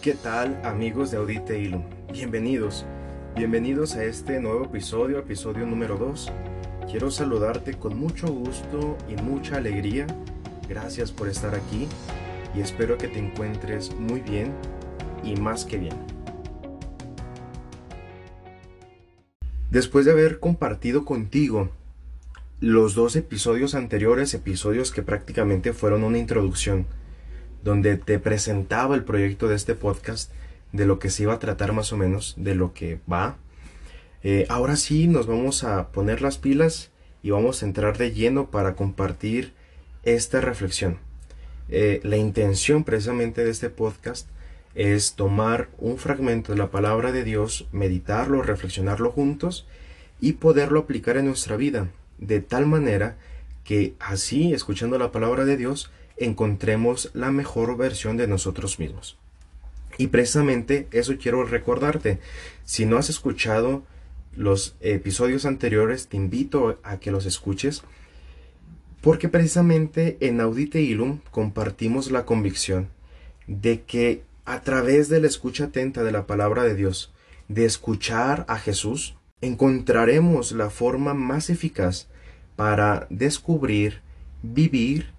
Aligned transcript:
¿Qué 0.00 0.14
tal 0.14 0.58
amigos 0.64 1.10
de 1.10 1.18
Audite 1.18 1.60
Ilum? 1.60 1.82
Bienvenidos, 2.10 2.86
bienvenidos 3.36 3.96
a 3.96 4.04
este 4.04 4.40
nuevo 4.40 4.64
episodio, 4.64 5.18
episodio 5.18 5.66
número 5.66 5.98
2. 5.98 6.32
Quiero 6.90 7.10
saludarte 7.10 7.74
con 7.74 7.98
mucho 7.98 8.28
gusto 8.28 8.96
y 9.10 9.20
mucha 9.20 9.58
alegría. 9.58 10.06
Gracias 10.70 11.12
por 11.12 11.28
estar 11.28 11.54
aquí 11.54 11.86
y 12.56 12.60
espero 12.60 12.96
que 12.96 13.08
te 13.08 13.18
encuentres 13.18 13.94
muy 13.94 14.22
bien 14.22 14.54
y 15.22 15.36
más 15.36 15.66
que 15.66 15.76
bien. 15.76 15.96
Después 19.70 20.06
de 20.06 20.12
haber 20.12 20.40
compartido 20.40 21.04
contigo 21.04 21.68
los 22.58 22.94
dos 22.94 23.16
episodios 23.16 23.74
anteriores, 23.74 24.32
episodios 24.32 24.92
que 24.92 25.02
prácticamente 25.02 25.74
fueron 25.74 26.04
una 26.04 26.16
introducción, 26.16 26.86
donde 27.62 27.96
te 27.96 28.18
presentaba 28.18 28.94
el 28.94 29.04
proyecto 29.04 29.48
de 29.48 29.56
este 29.56 29.74
podcast, 29.74 30.32
de 30.72 30.86
lo 30.86 30.98
que 30.98 31.10
se 31.10 31.24
iba 31.24 31.34
a 31.34 31.38
tratar 31.38 31.72
más 31.72 31.92
o 31.92 31.96
menos, 31.96 32.34
de 32.36 32.54
lo 32.54 32.72
que 32.72 33.00
va. 33.10 33.36
Eh, 34.22 34.46
ahora 34.48 34.76
sí 34.76 35.06
nos 35.06 35.26
vamos 35.26 35.64
a 35.64 35.88
poner 35.88 36.22
las 36.22 36.38
pilas 36.38 36.90
y 37.22 37.30
vamos 37.30 37.62
a 37.62 37.66
entrar 37.66 37.98
de 37.98 38.12
lleno 38.12 38.50
para 38.50 38.74
compartir 38.74 39.52
esta 40.02 40.40
reflexión. 40.40 40.98
Eh, 41.68 42.00
la 42.02 42.16
intención 42.16 42.84
precisamente 42.84 43.44
de 43.44 43.50
este 43.50 43.70
podcast 43.70 44.28
es 44.74 45.14
tomar 45.14 45.68
un 45.78 45.98
fragmento 45.98 46.52
de 46.52 46.58
la 46.58 46.70
palabra 46.70 47.12
de 47.12 47.24
Dios, 47.24 47.68
meditarlo, 47.72 48.42
reflexionarlo 48.42 49.10
juntos 49.10 49.66
y 50.20 50.34
poderlo 50.34 50.80
aplicar 50.80 51.16
en 51.16 51.26
nuestra 51.26 51.56
vida, 51.56 51.88
de 52.18 52.40
tal 52.40 52.66
manera 52.66 53.16
que 53.64 53.94
así, 54.00 54.52
escuchando 54.52 54.98
la 54.98 55.12
palabra 55.12 55.44
de 55.44 55.56
Dios, 55.56 55.90
encontremos 56.20 57.10
la 57.14 57.32
mejor 57.32 57.76
versión 57.76 58.16
de 58.16 58.28
nosotros 58.28 58.78
mismos. 58.78 59.18
Y 59.98 60.06
precisamente 60.06 60.86
eso 60.92 61.16
quiero 61.18 61.44
recordarte. 61.44 62.20
Si 62.64 62.86
no 62.86 62.96
has 62.96 63.10
escuchado 63.10 63.82
los 64.36 64.76
episodios 64.80 65.44
anteriores, 65.44 66.06
te 66.06 66.16
invito 66.16 66.78
a 66.82 66.98
que 66.98 67.10
los 67.10 67.26
escuches, 67.26 67.82
porque 69.00 69.28
precisamente 69.28 70.16
en 70.20 70.40
Audite 70.40 70.80
Ilum 70.80 71.20
compartimos 71.30 72.10
la 72.10 72.24
convicción 72.24 72.88
de 73.46 73.82
que 73.82 74.22
a 74.44 74.62
través 74.62 75.08
de 75.08 75.20
la 75.20 75.26
escucha 75.26 75.64
atenta 75.64 76.04
de 76.04 76.12
la 76.12 76.26
palabra 76.26 76.64
de 76.64 76.74
Dios, 76.74 77.12
de 77.48 77.64
escuchar 77.64 78.44
a 78.48 78.58
Jesús, 78.58 79.16
encontraremos 79.40 80.52
la 80.52 80.70
forma 80.70 81.14
más 81.14 81.50
eficaz 81.50 82.08
para 82.56 83.06
descubrir, 83.10 84.02
vivir 84.42 85.12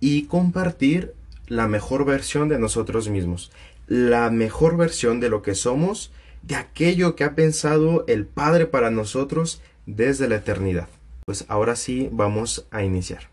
y 0.00 0.24
compartir 0.24 1.14
la 1.46 1.68
mejor 1.68 2.04
versión 2.04 2.48
de 2.48 2.58
nosotros 2.58 3.08
mismos, 3.08 3.52
la 3.86 4.30
mejor 4.30 4.76
versión 4.76 5.20
de 5.20 5.28
lo 5.28 5.42
que 5.42 5.54
somos, 5.54 6.12
de 6.42 6.56
aquello 6.56 7.16
que 7.16 7.24
ha 7.24 7.34
pensado 7.34 8.04
el 8.08 8.26
Padre 8.26 8.66
para 8.66 8.90
nosotros 8.90 9.62
desde 9.86 10.28
la 10.28 10.36
eternidad. 10.36 10.88
Pues 11.24 11.44
ahora 11.48 11.76
sí 11.76 12.08
vamos 12.12 12.66
a 12.70 12.82
iniciar. 12.82 13.28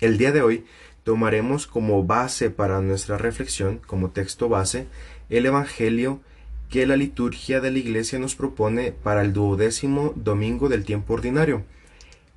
El 0.00 0.18
día 0.18 0.32
de 0.32 0.42
hoy 0.42 0.64
tomaremos 1.04 1.66
como 1.66 2.04
base 2.04 2.50
para 2.50 2.80
nuestra 2.80 3.18
reflexión, 3.18 3.80
como 3.86 4.10
texto 4.10 4.48
base, 4.48 4.86
el 5.30 5.46
Evangelio 5.46 6.20
que 6.68 6.86
la 6.86 6.96
liturgia 6.96 7.60
de 7.60 7.70
la 7.70 7.78
Iglesia 7.78 8.18
nos 8.18 8.34
propone 8.34 8.92
para 8.92 9.22
el 9.22 9.32
duodécimo 9.32 10.12
domingo 10.16 10.68
del 10.68 10.84
tiempo 10.84 11.14
ordinario 11.14 11.64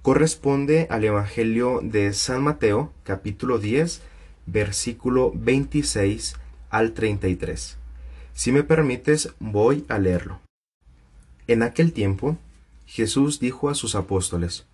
corresponde 0.06 0.86
al 0.92 1.04
Evangelio 1.04 1.80
de 1.82 2.14
San 2.14 2.44
Mateo, 2.44 2.94
capítulo 3.02 3.58
10, 3.58 4.04
versículo 4.46 5.32
26 5.34 6.36
al 6.70 6.92
33. 6.92 7.80
Si 8.36 8.52
me 8.52 8.62
permites, 8.62 9.34
voy 9.40 9.84
a 9.90 9.98
leerlo. 9.98 10.42
En 11.48 11.64
aquel 11.64 11.92
tiempo, 11.92 12.38
Jesús 12.86 13.40
dijo 13.40 13.68
a 13.68 13.74
sus 13.74 13.96
apóstoles, 13.96 14.68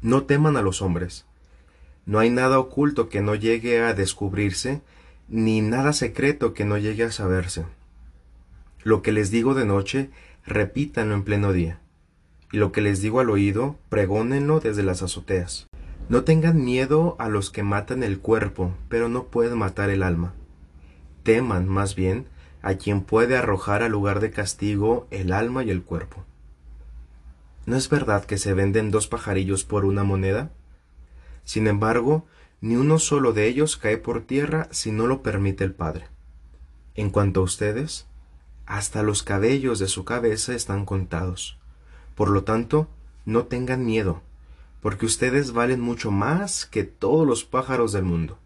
No 0.00 0.22
teman 0.22 0.56
a 0.56 0.62
los 0.62 0.80
hombres. 0.80 1.26
No 2.06 2.18
hay 2.18 2.30
nada 2.30 2.58
oculto 2.58 3.10
que 3.10 3.20
no 3.20 3.34
llegue 3.34 3.82
a 3.82 3.92
descubrirse, 3.92 4.80
ni 5.28 5.60
nada 5.60 5.92
secreto 5.92 6.54
que 6.54 6.64
no 6.64 6.78
llegue 6.78 7.04
a 7.04 7.12
saberse. 7.12 7.66
Lo 8.82 9.02
que 9.02 9.12
les 9.12 9.30
digo 9.30 9.52
de 9.52 9.66
noche, 9.66 10.08
repítanlo 10.46 11.14
en 11.14 11.24
pleno 11.24 11.52
día 11.52 11.80
y 12.52 12.58
lo 12.58 12.72
que 12.72 12.80
les 12.80 13.00
digo 13.00 13.20
al 13.20 13.30
oído, 13.30 13.76
pregónenlo 13.88 14.60
desde 14.60 14.82
las 14.82 15.02
azoteas. 15.02 15.66
No 16.08 16.24
tengan 16.24 16.64
miedo 16.64 17.16
a 17.18 17.28
los 17.28 17.50
que 17.50 17.62
matan 17.62 18.02
el 18.02 18.20
cuerpo, 18.20 18.74
pero 18.88 19.08
no 19.08 19.24
pueden 19.24 19.58
matar 19.58 19.90
el 19.90 20.02
alma. 20.02 20.34
Teman, 21.22 21.68
más 21.68 21.94
bien, 21.94 22.26
a 22.62 22.74
quien 22.74 23.02
puede 23.02 23.36
arrojar 23.36 23.82
al 23.82 23.92
lugar 23.92 24.20
de 24.20 24.30
castigo 24.30 25.06
el 25.10 25.32
alma 25.32 25.64
y 25.64 25.70
el 25.70 25.82
cuerpo. 25.82 26.24
¿No 27.66 27.76
es 27.76 27.90
verdad 27.90 28.24
que 28.24 28.38
se 28.38 28.54
venden 28.54 28.90
dos 28.90 29.08
pajarillos 29.08 29.64
por 29.64 29.84
una 29.84 30.02
moneda? 30.02 30.50
Sin 31.44 31.66
embargo, 31.66 32.26
ni 32.62 32.76
uno 32.76 32.98
solo 32.98 33.32
de 33.32 33.46
ellos 33.46 33.76
cae 33.76 33.98
por 33.98 34.22
tierra 34.22 34.68
si 34.70 34.90
no 34.90 35.06
lo 35.06 35.22
permite 35.22 35.64
el 35.64 35.74
Padre. 35.74 36.08
En 36.94 37.10
cuanto 37.10 37.40
a 37.40 37.44
ustedes, 37.44 38.06
hasta 38.64 39.02
los 39.02 39.22
cabellos 39.22 39.78
de 39.78 39.86
su 39.86 40.04
cabeza 40.04 40.54
están 40.54 40.84
contados. 40.84 41.58
Por 42.18 42.30
lo 42.30 42.42
tanto, 42.42 42.88
no 43.26 43.44
tengan 43.44 43.86
miedo, 43.86 44.22
porque 44.82 45.06
ustedes 45.06 45.52
valen 45.52 45.80
mucho 45.80 46.10
más 46.10 46.66
que 46.66 46.82
todos 46.82 47.24
los 47.24 47.44
pájaros 47.44 47.92
del 47.92 48.02
mundo. 48.02 48.40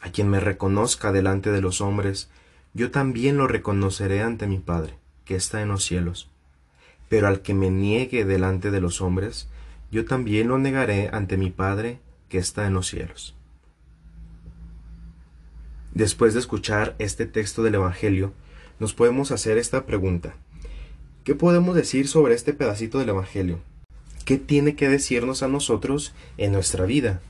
A 0.00 0.10
quien 0.10 0.30
me 0.30 0.40
reconozca 0.40 1.12
delante 1.12 1.52
de 1.52 1.60
los 1.60 1.82
hombres, 1.82 2.30
yo 2.72 2.90
también 2.90 3.36
lo 3.36 3.46
reconoceré 3.46 4.22
ante 4.22 4.46
mi 4.46 4.56
Padre, 4.56 4.94
que 5.26 5.36
está 5.36 5.60
en 5.60 5.68
los 5.68 5.84
cielos. 5.84 6.30
Pero 7.10 7.26
al 7.26 7.42
que 7.42 7.52
me 7.52 7.68
niegue 7.68 8.24
delante 8.24 8.70
de 8.70 8.80
los 8.80 9.02
hombres, 9.02 9.50
yo 9.90 10.06
también 10.06 10.48
lo 10.48 10.56
negaré 10.56 11.10
ante 11.12 11.36
mi 11.36 11.50
Padre, 11.50 12.00
que 12.30 12.38
está 12.38 12.66
en 12.66 12.72
los 12.72 12.86
cielos. 12.86 13.36
Después 15.92 16.32
de 16.32 16.40
escuchar 16.40 16.96
este 16.98 17.26
texto 17.26 17.62
del 17.62 17.74
Evangelio, 17.74 18.32
nos 18.78 18.94
podemos 18.94 19.30
hacer 19.30 19.58
esta 19.58 19.84
pregunta. 19.84 20.36
¿Qué 21.30 21.36
podemos 21.36 21.76
decir 21.76 22.08
sobre 22.08 22.34
este 22.34 22.52
pedacito 22.52 22.98
del 22.98 23.10
Evangelio? 23.10 23.60
¿Qué 24.24 24.36
tiene 24.36 24.74
que 24.74 24.88
decirnos 24.88 25.44
a 25.44 25.46
nosotros 25.46 26.12
en 26.38 26.50
nuestra 26.50 26.86
vida? 26.86 27.20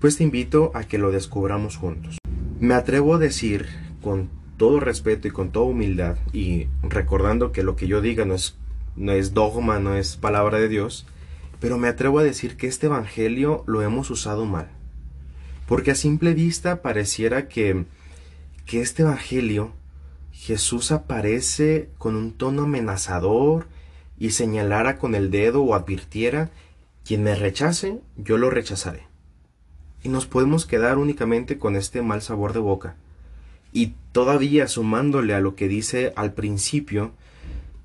Pues 0.00 0.16
te 0.16 0.24
invito 0.24 0.72
a 0.74 0.82
que 0.82 0.98
lo 0.98 1.12
descubramos 1.12 1.76
juntos. 1.76 2.18
Me 2.58 2.74
atrevo 2.74 3.14
a 3.14 3.18
decir 3.18 3.68
con 4.02 4.30
todo 4.56 4.80
respeto 4.80 5.28
y 5.28 5.30
con 5.30 5.52
toda 5.52 5.66
humildad 5.66 6.16
y 6.32 6.66
recordando 6.82 7.52
que 7.52 7.62
lo 7.62 7.76
que 7.76 7.86
yo 7.86 8.00
diga 8.00 8.24
no 8.24 8.34
es, 8.34 8.56
no 8.96 9.12
es 9.12 9.32
dogma, 9.32 9.78
no 9.78 9.94
es 9.94 10.16
palabra 10.16 10.58
de 10.58 10.68
Dios, 10.68 11.06
pero 11.60 11.78
me 11.78 11.86
atrevo 11.86 12.18
a 12.18 12.24
decir 12.24 12.56
que 12.56 12.66
este 12.66 12.86
Evangelio 12.86 13.62
lo 13.68 13.82
hemos 13.82 14.10
usado 14.10 14.44
mal. 14.44 14.70
Porque 15.68 15.92
a 15.92 15.94
simple 15.94 16.34
vista 16.34 16.82
pareciera 16.82 17.46
que, 17.46 17.84
que 18.64 18.80
este 18.80 19.02
Evangelio 19.02 19.72
Jesús 20.36 20.92
aparece 20.92 21.88
con 21.96 22.14
un 22.14 22.30
tono 22.30 22.64
amenazador 22.64 23.66
y 24.18 24.30
señalara 24.30 24.98
con 24.98 25.14
el 25.14 25.30
dedo 25.30 25.62
o 25.62 25.74
advirtiera, 25.74 26.50
quien 27.04 27.22
me 27.22 27.34
rechace, 27.34 28.00
yo 28.16 28.36
lo 28.36 28.50
rechazaré. 28.50 29.04
Y 30.04 30.10
nos 30.10 30.26
podemos 30.26 30.66
quedar 30.66 30.98
únicamente 30.98 31.58
con 31.58 31.74
este 31.74 32.02
mal 32.02 32.20
sabor 32.20 32.52
de 32.52 32.60
boca. 32.60 32.96
Y 33.72 33.94
todavía 34.12 34.68
sumándole 34.68 35.34
a 35.34 35.40
lo 35.40 35.56
que 35.56 35.68
dice 35.68 36.12
al 36.16 36.34
principio, 36.34 37.12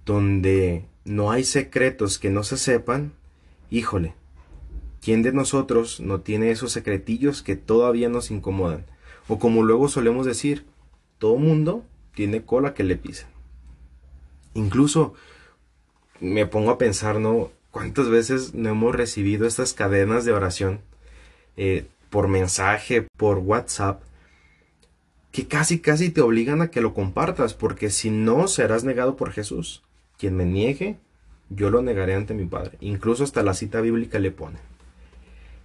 donde 0.05 0.85
no 1.05 1.31
hay 1.31 1.45
secretos 1.45 2.19
que 2.19 2.29
no 2.29 2.43
se 2.43 2.57
sepan, 2.57 3.13
híjole, 3.71 4.13
¿quién 5.01 5.23
de 5.23 5.31
nosotros 5.31 6.01
no 6.01 6.19
tiene 6.19 6.51
esos 6.51 6.73
secretillos 6.73 7.43
que 7.43 7.55
todavía 7.55 8.09
nos 8.09 8.29
incomodan? 8.29 8.85
O 9.29 9.39
como 9.39 9.63
luego 9.63 9.87
solemos 9.87 10.25
decir, 10.25 10.65
todo 11.17 11.37
mundo 11.37 11.85
tiene 12.13 12.43
cola 12.43 12.73
que 12.73 12.83
le 12.83 12.95
pisen. 12.95 13.27
Incluso 14.53 15.13
me 16.19 16.45
pongo 16.45 16.71
a 16.71 16.77
pensar, 16.77 17.19
¿no? 17.19 17.51
¿Cuántas 17.71 18.09
veces 18.09 18.53
no 18.53 18.69
hemos 18.69 18.95
recibido 18.95 19.47
estas 19.47 19.73
cadenas 19.73 20.25
de 20.25 20.33
oración 20.33 20.81
eh, 21.57 21.85
por 22.09 22.27
mensaje, 22.27 23.07
por 23.17 23.37
WhatsApp, 23.39 24.01
que 25.31 25.47
casi, 25.47 25.79
casi 25.79 26.09
te 26.09 26.21
obligan 26.21 26.61
a 26.61 26.69
que 26.69 26.81
lo 26.81 26.93
compartas, 26.93 27.53
porque 27.53 27.89
si 27.89 28.09
no, 28.09 28.47
serás 28.47 28.83
negado 28.83 29.15
por 29.15 29.31
Jesús. 29.31 29.81
Quien 30.17 30.35
me 30.35 30.45
niegue, 30.45 30.97
yo 31.49 31.69
lo 31.69 31.81
negaré 31.81 32.15
ante 32.15 32.33
mi 32.33 32.45
Padre. 32.45 32.77
Incluso 32.81 33.23
hasta 33.23 33.41
la 33.43 33.53
cita 33.53 33.79
bíblica 33.79 34.19
le 34.19 34.31
pone. 34.31 34.57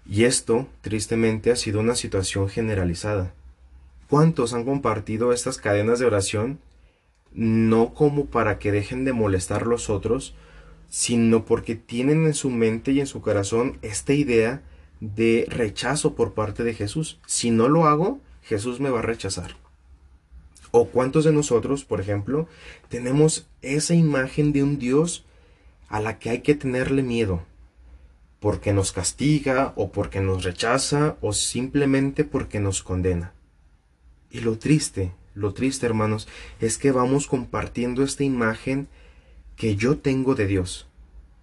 Y 0.08 0.24
esto, 0.24 0.68
tristemente, 0.82 1.50
ha 1.50 1.56
sido 1.56 1.80
una 1.80 1.96
situación 1.96 2.48
generalizada. 2.48 3.34
¿Cuántos 4.08 4.54
han 4.54 4.64
compartido 4.64 5.32
estas 5.32 5.58
cadenas 5.58 5.98
de 5.98 6.06
oración? 6.06 6.60
No 7.32 7.92
como 7.92 8.26
para 8.26 8.58
que 8.58 8.70
dejen 8.70 9.04
de 9.04 9.12
molestar 9.12 9.62
a 9.62 9.66
los 9.66 9.90
otros, 9.90 10.34
sino 10.88 11.44
porque 11.44 11.74
tienen 11.74 12.24
en 12.24 12.34
su 12.34 12.50
mente 12.50 12.92
y 12.92 13.00
en 13.00 13.08
su 13.08 13.20
corazón 13.20 13.78
esta 13.82 14.12
idea 14.12 14.62
de 15.00 15.46
rechazo 15.48 16.14
por 16.14 16.34
parte 16.34 16.62
de 16.62 16.74
Jesús. 16.74 17.18
Si 17.26 17.50
no 17.50 17.68
lo 17.68 17.86
hago, 17.86 18.20
Jesús 18.42 18.78
me 18.78 18.90
va 18.90 19.00
a 19.00 19.02
rechazar. 19.02 19.56
¿O 20.70 20.86
cuántos 20.86 21.24
de 21.24 21.32
nosotros, 21.32 21.84
por 21.84 22.00
ejemplo, 22.00 22.48
tenemos 22.88 23.48
esa 23.60 23.94
imagen 23.94 24.52
de 24.52 24.62
un 24.62 24.78
Dios 24.78 25.24
a 25.88 26.00
la 26.00 26.18
que 26.18 26.30
hay 26.30 26.40
que 26.42 26.54
tenerle 26.54 27.02
miedo? 27.02 27.42
Porque 28.38 28.72
nos 28.72 28.92
castiga 28.92 29.72
o 29.74 29.90
porque 29.90 30.20
nos 30.20 30.44
rechaza 30.44 31.16
o 31.20 31.32
simplemente 31.32 32.24
porque 32.24 32.60
nos 32.60 32.82
condena. 32.82 33.32
Y 34.36 34.40
lo 34.40 34.58
triste, 34.58 35.14
lo 35.34 35.54
triste 35.54 35.86
hermanos, 35.86 36.28
es 36.60 36.76
que 36.76 36.92
vamos 36.92 37.26
compartiendo 37.26 38.02
esta 38.02 38.22
imagen 38.22 38.86
que 39.56 39.76
yo 39.76 39.96
tengo 39.96 40.34
de 40.34 40.46
Dios, 40.46 40.88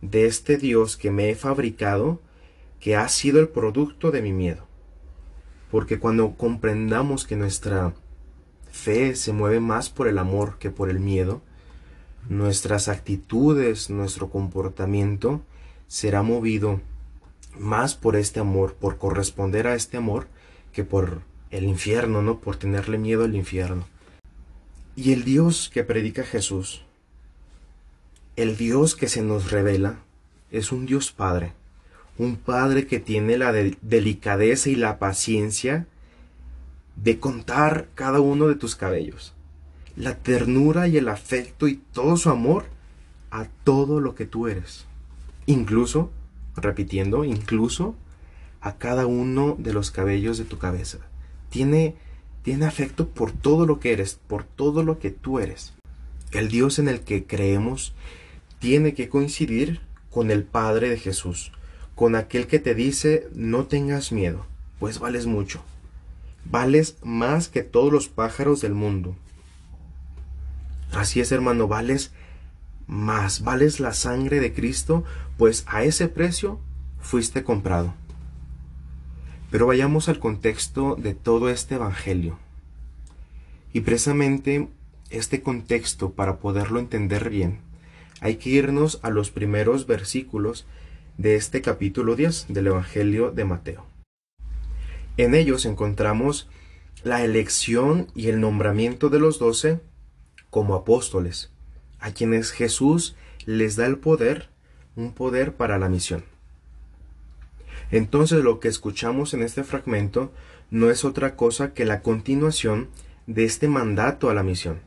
de 0.02 0.28
este 0.28 0.58
Dios 0.58 0.96
que 0.96 1.10
me 1.10 1.32
he 1.32 1.36
fabricado, 1.36 2.22
que 2.80 2.96
ha 2.96 3.10
sido 3.10 3.40
el 3.40 3.48
producto 3.48 4.12
de 4.12 4.22
mi 4.22 4.32
miedo. 4.32 4.68
Porque 5.72 5.98
cuando 5.98 6.36
comprendamos 6.36 7.26
que 7.26 7.36
nuestra 7.36 7.96
fe 8.72 9.16
se 9.16 9.34
mueve 9.34 9.60
más 9.60 9.90
por 9.90 10.08
el 10.08 10.20
amor 10.20 10.60
que 10.60 10.70
por 10.70 10.92
el 10.92 11.00
miedo, 11.00 11.42
nuestras 12.30 12.90
actitudes, 12.90 13.90
nuestro 13.90 14.30
comportamiento 14.30 15.42
será 15.88 16.22
movido 16.22 16.80
más 17.58 17.96
por 17.96 18.16
este 18.16 18.40
amor, 18.40 18.76
por 18.76 19.00
corresponder 19.00 19.66
a 19.66 19.74
este 19.74 19.98
amor, 19.98 20.28
que 20.72 20.84
por 20.84 21.33
el 21.54 21.66
infierno, 21.66 22.24
¿no? 22.24 22.40
Por 22.40 22.58
tenerle 22.58 22.98
miedo 22.98 23.24
al 23.24 23.36
infierno. 23.36 23.86
Y 24.96 25.14
el 25.14 25.24
Dios 25.24 25.70
que 25.72 25.84
predica 25.84 26.24
Jesús, 26.24 26.82
el 28.36 28.58
Dios 28.58 28.96
que 28.96 29.08
se 29.08 29.22
nos 29.22 29.52
revela, 29.52 30.00
es 30.50 30.72
un 30.72 30.88
Dios 30.88 31.12
Padre, 31.12 31.54
un 32.18 32.38
Padre 32.38 32.88
que 32.88 33.00
tiene 33.00 33.38
la 33.38 33.52
delicadeza 33.54 34.70
y 34.70 34.76
la 34.76 34.98
paciencia 34.98 35.86
de 36.96 37.20
contar 37.20 37.88
cada 37.94 38.20
uno 38.20 38.48
de 38.48 38.56
tus 38.56 38.76
cabellos, 38.76 39.34
la 39.96 40.18
ternura 40.18 40.88
y 40.88 40.98
el 40.98 41.08
afecto 41.08 41.68
y 41.68 41.76
todo 41.92 42.18
su 42.18 42.32
amor 42.32 42.66
a 43.30 43.46
todo 43.64 44.00
lo 44.00 44.16
que 44.16 44.26
tú 44.26 44.48
eres, 44.48 44.86
incluso, 45.46 46.12
repitiendo, 46.56 47.24
incluso 47.24 47.96
a 48.60 48.78
cada 48.78 49.06
uno 49.06 49.56
de 49.60 49.74
los 49.74 49.92
cabellos 49.92 50.40
de 50.40 50.46
tu 50.46 50.58
cabeza. 50.58 51.00
Tiene, 51.54 51.96
tiene 52.42 52.66
afecto 52.66 53.08
por 53.08 53.32
todo 53.32 53.66
lo 53.66 53.80
que 53.80 53.94
eres, 53.94 54.20
por 54.28 54.44
todo 54.44 54.84
lo 54.84 55.00
que 55.00 55.12
tú 55.12 55.40
eres. 55.40 55.74
El 56.32 56.50
Dios 56.50 56.80
en 56.80 56.88
el 56.88 57.02
que 57.02 57.26
creemos 57.26 57.94
tiene 58.60 58.94
que 58.94 59.08
coincidir 59.08 59.82
con 60.10 60.32
el 60.32 60.44
Padre 60.44 60.90
de 60.90 60.98
Jesús, 60.98 61.52
con 61.96 62.16
aquel 62.16 62.48
que 62.48 62.60
te 62.60 62.74
dice 62.74 63.28
no 63.34 63.68
tengas 63.68 64.12
miedo, 64.12 64.46
pues 64.80 64.98
vales 64.98 65.28
mucho 65.28 65.64
vales 66.46 66.98
más 67.04 67.48
que 67.48 67.64
todos 67.64 67.92
los 67.92 68.08
pájaros 68.08 68.62
del 68.62 68.74
mundo. 68.74 69.16
Así 70.92 71.20
es, 71.20 71.32
hermano, 71.32 71.68
vales 71.68 72.12
más, 72.88 73.44
vales 73.44 73.80
la 73.80 73.94
sangre 73.94 74.40
de 74.40 74.54
Cristo, 74.54 75.04
pues 75.38 75.64
a 75.68 75.84
ese 75.84 76.08
precio 76.08 76.60
fuiste 77.00 77.44
comprado. 77.44 77.94
Pero 79.54 79.68
vayamos 79.68 80.10
al 80.10 80.18
contexto 80.18 80.96
de 80.96 81.14
todo 81.14 81.48
este 81.48 81.76
Evangelio. 81.76 82.40
Y 83.72 83.82
precisamente 83.82 84.68
este 85.12 85.44
contexto, 85.44 86.14
para 86.14 86.38
poderlo 86.38 86.80
entender 86.80 87.30
bien, 87.30 87.60
hay 88.20 88.38
que 88.38 88.50
irnos 88.50 89.00
a 89.04 89.12
los 89.12 89.30
primeros 89.30 89.86
versículos 89.86 90.66
de 91.20 91.36
este 91.36 91.62
capítulo 91.62 92.16
10 92.16 92.48
del 92.50 92.66
Evangelio 92.66 93.30
de 93.30 93.46
Mateo. 93.46 93.86
En 95.18 95.36
ellos 95.36 95.68
encontramos 95.68 96.50
la 97.04 97.24
elección 97.24 98.08
y 98.16 98.30
el 98.30 98.42
nombramiento 98.42 99.10
de 99.10 99.20
los 99.20 99.38
doce 99.38 99.82
como 100.50 100.74
apóstoles, 100.74 101.52
a 102.00 102.12
quienes 102.12 102.50
Jesús 102.50 103.16
les 103.46 103.76
da 103.76 103.86
el 103.86 104.00
poder, 104.00 104.50
un 104.96 105.14
poder 105.14 105.54
para 105.54 105.78
la 105.78 105.90
misión. 105.90 106.33
Entonces 107.94 108.44
lo 108.44 108.60
que 108.60 108.70
escuchamos 108.70 109.36
en 109.36 109.44
este 109.44 109.64
fragmento 109.64 110.32
no 110.72 110.90
es 110.90 111.06
otra 111.06 111.36
cosa 111.36 111.76
que 111.76 111.86
la 111.86 112.02
continuación 112.02 112.90
de 113.28 113.46
este 113.46 113.68
mandato 113.68 114.32
a 114.32 114.34
la 114.34 114.42
misión. 114.42 114.80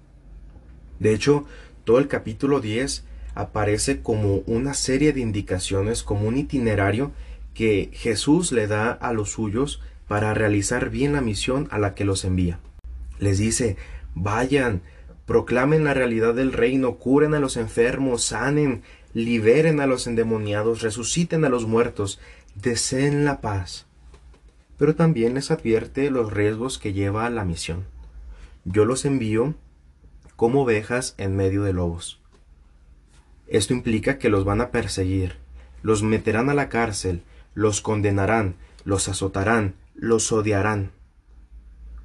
De 0.98 1.14
hecho, 1.14 1.44
todo 1.84 2.00
el 2.00 2.08
capítulo 2.08 2.60
10 2.60 3.04
aparece 3.36 4.02
como 4.02 4.38
una 4.46 4.74
serie 4.74 5.12
de 5.12 5.20
indicaciones, 5.20 6.02
como 6.02 6.26
un 6.26 6.36
itinerario 6.36 7.12
que 7.54 7.90
Jesús 7.92 8.50
le 8.50 8.66
da 8.66 8.90
a 8.90 9.12
los 9.12 9.30
suyos 9.30 9.80
para 10.08 10.34
realizar 10.34 10.90
bien 10.90 11.12
la 11.12 11.20
misión 11.20 11.68
a 11.70 11.78
la 11.78 11.94
que 11.94 12.04
los 12.04 12.24
envía. 12.24 12.58
Les 13.20 13.38
dice, 13.38 13.76
vayan, 14.16 14.82
proclamen 15.26 15.84
la 15.84 15.94
realidad 15.94 16.34
del 16.34 16.52
reino, 16.52 16.96
curen 16.96 17.34
a 17.34 17.38
los 17.40 17.56
enfermos, 17.56 18.24
sanen, 18.24 18.82
liberen 19.14 19.78
a 19.78 19.86
los 19.86 20.08
endemoniados, 20.08 20.82
resuciten 20.82 21.44
a 21.44 21.48
los 21.48 21.66
muertos, 21.68 22.18
deseen 22.60 23.24
la 23.24 23.40
paz. 23.40 23.86
Pero 24.78 24.94
también 24.94 25.34
les 25.34 25.50
advierte 25.50 26.10
los 26.10 26.32
riesgos 26.32 26.78
que 26.78 26.92
lleva 26.92 27.28
la 27.30 27.44
misión. 27.44 27.84
Yo 28.64 28.84
los 28.84 29.04
envío 29.04 29.54
como 30.36 30.62
ovejas 30.62 31.14
en 31.18 31.36
medio 31.36 31.62
de 31.62 31.72
lobos. 31.72 32.20
Esto 33.46 33.72
implica 33.72 34.18
que 34.18 34.28
los 34.28 34.44
van 34.44 34.60
a 34.60 34.70
perseguir, 34.70 35.36
los 35.82 36.02
meterán 36.02 36.50
a 36.50 36.54
la 36.54 36.68
cárcel, 36.68 37.22
los 37.54 37.80
condenarán, 37.80 38.56
los 38.84 39.08
azotarán, 39.08 39.74
los 39.94 40.32
odiarán. 40.32 40.90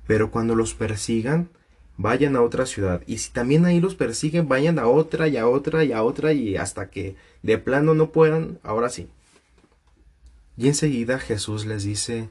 Pero 0.05 0.31
cuando 0.31 0.55
los 0.55 0.73
persigan, 0.75 1.49
vayan 1.97 2.35
a 2.35 2.41
otra 2.41 2.65
ciudad. 2.65 3.01
Y 3.07 3.17
si 3.17 3.31
también 3.31 3.65
ahí 3.65 3.79
los 3.79 3.95
persiguen, 3.95 4.47
vayan 4.47 4.79
a 4.79 4.87
otra 4.87 5.27
y 5.27 5.37
a 5.37 5.47
otra 5.47 5.83
y 5.83 5.91
a 5.93 6.03
otra 6.03 6.33
y 6.33 6.57
hasta 6.57 6.89
que 6.89 7.15
de 7.41 7.57
plano 7.57 7.95
no 7.95 8.11
puedan, 8.11 8.59
ahora 8.63 8.89
sí. 8.89 9.09
Y 10.57 10.67
enseguida 10.67 11.19
Jesús 11.19 11.65
les 11.65 11.83
dice, 11.83 12.29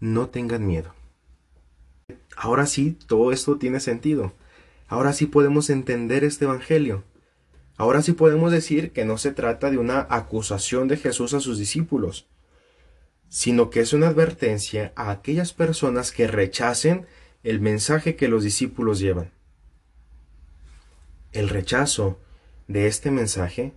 no 0.00 0.28
tengan 0.28 0.66
miedo. 0.66 0.94
Ahora 2.36 2.66
sí, 2.66 2.96
todo 3.06 3.32
esto 3.32 3.58
tiene 3.58 3.80
sentido. 3.80 4.32
Ahora 4.88 5.12
sí 5.12 5.26
podemos 5.26 5.70
entender 5.70 6.24
este 6.24 6.46
Evangelio. 6.46 7.04
Ahora 7.76 8.02
sí 8.02 8.12
podemos 8.12 8.50
decir 8.50 8.92
que 8.92 9.04
no 9.04 9.18
se 9.18 9.32
trata 9.32 9.70
de 9.70 9.78
una 9.78 10.06
acusación 10.10 10.88
de 10.88 10.96
Jesús 10.96 11.32
a 11.34 11.40
sus 11.40 11.58
discípulos, 11.58 12.26
sino 13.28 13.70
que 13.70 13.80
es 13.80 13.92
una 13.92 14.08
advertencia 14.08 14.92
a 14.96 15.10
aquellas 15.10 15.52
personas 15.52 16.12
que 16.12 16.26
rechacen 16.26 17.06
el 17.42 17.60
mensaje 17.60 18.16
que 18.16 18.28
los 18.28 18.42
discípulos 18.44 18.98
llevan. 18.98 19.32
El 21.32 21.48
rechazo 21.48 22.18
de 22.68 22.86
este 22.86 23.10
mensaje 23.10 23.72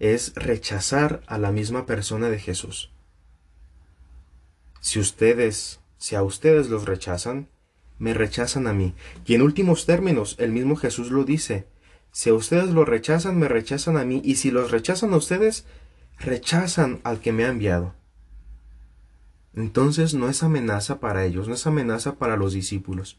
es 0.00 0.34
rechazar 0.34 1.22
a 1.26 1.38
la 1.38 1.52
misma 1.52 1.86
persona 1.86 2.30
de 2.30 2.40
Jesús. 2.40 2.90
Si 4.80 4.98
ustedes, 4.98 5.80
si 5.98 6.16
a 6.16 6.22
ustedes 6.22 6.70
los 6.70 6.86
rechazan, 6.86 7.48
me 7.98 8.14
rechazan 8.14 8.66
a 8.66 8.72
mí. 8.72 8.94
Y 9.26 9.34
en 9.34 9.42
últimos 9.42 9.84
términos, 9.84 10.36
el 10.38 10.52
mismo 10.52 10.74
Jesús 10.74 11.10
lo 11.10 11.24
dice, 11.24 11.66
si 12.12 12.30
a 12.30 12.34
ustedes 12.34 12.70
lo 12.70 12.86
rechazan, 12.86 13.38
me 13.38 13.46
rechazan 13.46 13.98
a 13.98 14.04
mí, 14.04 14.22
y 14.24 14.36
si 14.36 14.50
los 14.50 14.70
rechazan 14.70 15.12
a 15.12 15.18
ustedes, 15.18 15.66
rechazan 16.18 17.00
al 17.04 17.20
que 17.20 17.32
me 17.32 17.44
ha 17.44 17.48
enviado. 17.48 17.94
Entonces 19.54 20.14
no 20.14 20.28
es 20.28 20.42
amenaza 20.42 20.98
para 20.98 21.26
ellos, 21.26 21.46
no 21.46 21.54
es 21.54 21.66
amenaza 21.66 22.14
para 22.14 22.36
los 22.36 22.54
discípulos, 22.54 23.18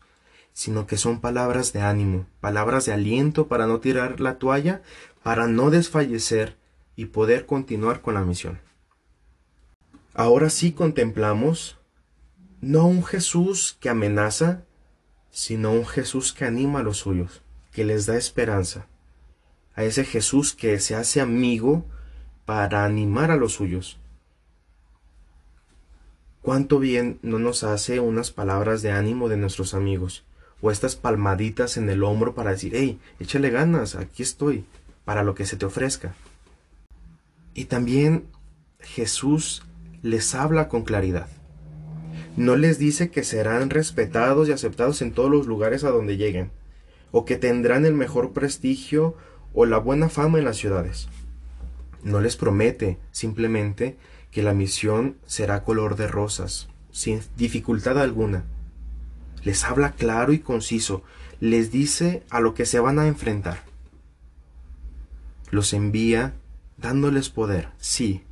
sino 0.51 0.87
que 0.87 0.97
son 0.97 1.21
palabras 1.21 1.73
de 1.73 1.81
ánimo, 1.81 2.25
palabras 2.39 2.85
de 2.85 2.93
aliento 2.93 3.47
para 3.47 3.67
no 3.67 3.79
tirar 3.79 4.19
la 4.19 4.39
toalla, 4.39 4.81
para 5.21 5.47
no 5.47 5.69
desfallecer 5.69 6.57
y 7.01 7.05
poder 7.05 7.47
continuar 7.47 8.01
con 8.01 8.13
la 8.13 8.23
misión. 8.23 8.61
Ahora 10.13 10.51
sí 10.51 10.71
contemplamos 10.71 11.79
no 12.59 12.85
un 12.85 13.03
Jesús 13.03 13.75
que 13.79 13.89
amenaza, 13.89 14.65
sino 15.31 15.71
un 15.71 15.87
Jesús 15.87 16.31
que 16.31 16.45
anima 16.45 16.81
a 16.81 16.83
los 16.83 16.97
suyos, 16.97 17.41
que 17.71 17.85
les 17.85 18.05
da 18.05 18.17
esperanza, 18.17 18.85
a 19.73 19.83
ese 19.83 20.05
Jesús 20.05 20.53
que 20.53 20.79
se 20.79 20.93
hace 20.93 21.21
amigo 21.21 21.87
para 22.45 22.85
animar 22.85 23.31
a 23.31 23.35
los 23.35 23.53
suyos, 23.53 23.97
cuánto 26.43 26.77
bien 26.77 27.17
no 27.23 27.39
nos 27.39 27.63
hace 27.63 27.99
unas 27.99 28.29
palabras 28.29 28.83
de 28.83 28.91
ánimo 28.91 29.27
de 29.27 29.37
nuestros 29.37 29.73
amigos, 29.73 30.23
o 30.61 30.69
estas 30.69 30.95
palmaditas 30.95 31.77
en 31.77 31.89
el 31.89 32.03
hombro 32.03 32.35
para 32.35 32.51
decir, 32.51 32.73
hey, 32.75 32.99
échale 33.19 33.49
ganas, 33.49 33.95
aquí 33.95 34.21
estoy, 34.21 34.65
para 35.03 35.23
lo 35.23 35.33
que 35.33 35.47
se 35.47 35.57
te 35.57 35.65
ofrezca. 35.65 36.13
Y 37.53 37.65
también 37.65 38.27
Jesús 38.79 39.63
les 40.01 40.33
habla 40.35 40.67
con 40.67 40.83
claridad. 40.83 41.27
No 42.37 42.55
les 42.55 42.79
dice 42.79 43.11
que 43.11 43.23
serán 43.23 43.69
respetados 43.69 44.47
y 44.47 44.51
aceptados 44.51 45.01
en 45.01 45.11
todos 45.11 45.29
los 45.29 45.47
lugares 45.47 45.83
a 45.83 45.91
donde 45.91 46.17
lleguen, 46.17 46.51
o 47.11 47.25
que 47.25 47.35
tendrán 47.35 47.85
el 47.85 47.93
mejor 47.93 48.31
prestigio 48.31 49.15
o 49.53 49.65
la 49.65 49.77
buena 49.77 50.09
fama 50.09 50.39
en 50.39 50.45
las 50.45 50.57
ciudades. 50.57 51.09
No 52.03 52.21
les 52.21 52.37
promete 52.37 52.97
simplemente 53.11 53.97
que 54.31 54.43
la 54.43 54.53
misión 54.53 55.17
será 55.25 55.63
color 55.63 55.97
de 55.97 56.07
rosas, 56.07 56.69
sin 56.91 57.21
dificultad 57.35 57.99
alguna. 57.99 58.45
Les 59.43 59.63
habla 59.65 59.91
claro 59.91 60.33
y 60.33 60.39
conciso, 60.39 61.03
les 61.39 61.71
dice 61.71 62.23
a 62.29 62.39
lo 62.39 62.53
que 62.53 62.65
se 62.65 62.79
van 62.79 62.97
a 62.97 63.07
enfrentar. 63.07 63.63
Los 65.49 65.73
envía 65.73 66.33
dándoles 66.81 67.29
poder, 67.29 67.69
sí, 67.77 68.23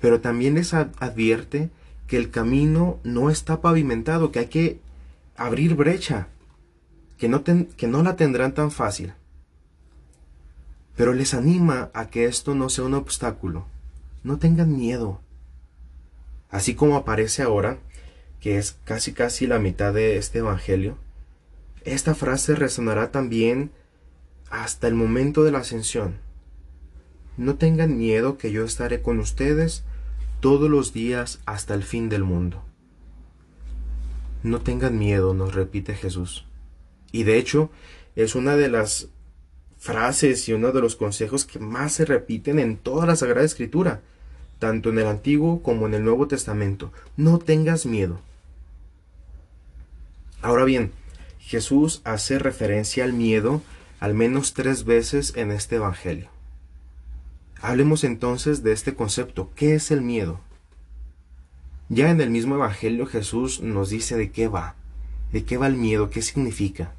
pero 0.00 0.20
también 0.20 0.54
les 0.54 0.74
advierte 0.74 1.70
que 2.06 2.16
el 2.16 2.30
camino 2.30 3.00
no 3.02 3.30
está 3.30 3.60
pavimentado, 3.60 4.30
que 4.30 4.38
hay 4.40 4.46
que 4.46 4.80
abrir 5.36 5.74
brecha, 5.74 6.28
que 7.18 7.28
no, 7.28 7.42
que 7.42 7.86
no 7.86 8.02
la 8.02 8.16
tendrán 8.16 8.54
tan 8.54 8.70
fácil. 8.70 9.14
Pero 10.94 11.12
les 11.12 11.34
anima 11.34 11.90
a 11.92 12.08
que 12.08 12.26
esto 12.26 12.54
no 12.54 12.68
sea 12.68 12.84
un 12.84 12.94
obstáculo. 12.94 13.66
No 14.22 14.38
tengan 14.38 14.74
miedo. 14.74 15.20
Así 16.48 16.74
como 16.74 16.96
aparece 16.96 17.42
ahora, 17.42 17.78
que 18.40 18.56
es 18.56 18.78
casi 18.84 19.12
casi 19.12 19.46
la 19.46 19.58
mitad 19.58 19.92
de 19.92 20.16
este 20.16 20.38
Evangelio, 20.38 20.96
esta 21.84 22.14
frase 22.14 22.54
resonará 22.54 23.10
también 23.10 23.72
hasta 24.50 24.88
el 24.88 24.94
momento 24.94 25.44
de 25.44 25.52
la 25.52 25.58
ascensión. 25.58 26.25
No 27.36 27.56
tengan 27.56 27.98
miedo 27.98 28.38
que 28.38 28.50
yo 28.50 28.64
estaré 28.64 29.02
con 29.02 29.20
ustedes 29.20 29.84
todos 30.40 30.70
los 30.70 30.92
días 30.92 31.40
hasta 31.46 31.74
el 31.74 31.82
fin 31.82 32.08
del 32.08 32.24
mundo. 32.24 32.62
No 34.42 34.60
tengan 34.60 34.98
miedo, 34.98 35.34
nos 35.34 35.54
repite 35.54 35.94
Jesús. 35.94 36.46
Y 37.12 37.24
de 37.24 37.38
hecho, 37.38 37.70
es 38.14 38.34
una 38.34 38.56
de 38.56 38.68
las 38.68 39.08
frases 39.76 40.48
y 40.48 40.52
uno 40.52 40.72
de 40.72 40.80
los 40.80 40.96
consejos 40.96 41.44
que 41.44 41.58
más 41.58 41.92
se 41.92 42.04
repiten 42.04 42.58
en 42.58 42.76
toda 42.76 43.06
la 43.06 43.16
Sagrada 43.16 43.44
Escritura, 43.44 44.00
tanto 44.58 44.90
en 44.90 44.98
el 44.98 45.06
Antiguo 45.06 45.62
como 45.62 45.86
en 45.86 45.94
el 45.94 46.04
Nuevo 46.04 46.28
Testamento. 46.28 46.92
No 47.16 47.38
tengas 47.38 47.86
miedo. 47.86 48.20
Ahora 50.42 50.64
bien, 50.64 50.92
Jesús 51.38 52.00
hace 52.04 52.38
referencia 52.38 53.04
al 53.04 53.12
miedo 53.12 53.62
al 54.00 54.14
menos 54.14 54.54
tres 54.54 54.84
veces 54.84 55.32
en 55.36 55.50
este 55.50 55.76
Evangelio. 55.76 56.35
Hablemos 57.62 58.04
entonces 58.04 58.62
de 58.62 58.72
este 58.72 58.94
concepto. 58.94 59.50
¿Qué 59.56 59.74
es 59.74 59.90
el 59.90 60.02
miedo? 60.02 60.40
Ya 61.88 62.10
en 62.10 62.20
el 62.20 62.30
mismo 62.30 62.56
Evangelio 62.56 63.06
Jesús 63.06 63.60
nos 63.60 63.88
dice 63.88 64.16
de 64.16 64.30
qué 64.30 64.48
va, 64.48 64.74
de 65.32 65.44
qué 65.44 65.56
va 65.56 65.66
el 65.66 65.76
miedo, 65.76 66.10
qué 66.10 66.20
significa. 66.20 66.92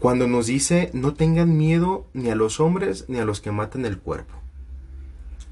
Cuando 0.00 0.26
nos 0.26 0.46
dice 0.46 0.90
no 0.94 1.14
tengan 1.14 1.56
miedo 1.56 2.06
ni 2.12 2.28
a 2.30 2.34
los 2.34 2.58
hombres 2.58 3.04
ni 3.08 3.18
a 3.18 3.24
los 3.24 3.40
que 3.40 3.52
matan 3.52 3.84
el 3.84 3.98
cuerpo. 3.98 4.34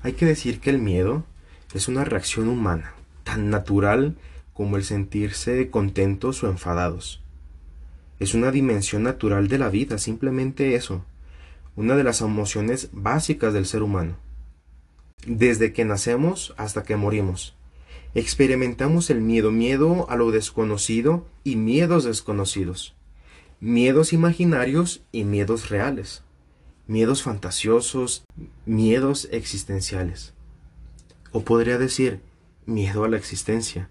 Hay 0.02 0.14
que 0.14 0.26
decir 0.26 0.60
que 0.60 0.70
el 0.70 0.80
miedo 0.80 1.24
es 1.72 1.86
una 1.86 2.04
reacción 2.04 2.48
humana, 2.48 2.94
tan 3.22 3.48
natural 3.48 4.16
como 4.54 4.76
el 4.76 4.84
sentirse 4.84 5.70
contentos 5.70 6.42
o 6.42 6.48
enfadados. 6.48 7.22
Es 8.18 8.34
una 8.34 8.50
dimensión 8.50 9.04
natural 9.04 9.48
de 9.48 9.58
la 9.58 9.68
vida, 9.68 9.98
simplemente 9.98 10.74
eso 10.74 11.04
una 11.76 11.96
de 11.96 12.04
las 12.04 12.20
emociones 12.20 12.90
básicas 12.92 13.52
del 13.52 13.66
ser 13.66 13.82
humano. 13.82 14.16
Desde 15.26 15.72
que 15.72 15.84
nacemos 15.84 16.54
hasta 16.56 16.82
que 16.82 16.96
morimos. 16.96 17.56
Experimentamos 18.14 19.10
el 19.10 19.20
miedo, 19.20 19.50
miedo 19.50 20.08
a 20.08 20.16
lo 20.16 20.30
desconocido 20.30 21.26
y 21.42 21.56
miedos 21.56 22.04
desconocidos. 22.04 22.94
Miedos 23.60 24.12
imaginarios 24.12 25.02
y 25.10 25.24
miedos 25.24 25.70
reales. 25.70 26.22
Miedos 26.86 27.22
fantasiosos, 27.22 28.24
miedos 28.66 29.28
existenciales. 29.32 30.34
O 31.32 31.40
podría 31.40 31.78
decir, 31.78 32.20
miedo 32.66 33.04
a 33.04 33.08
la 33.08 33.16
existencia, 33.16 33.90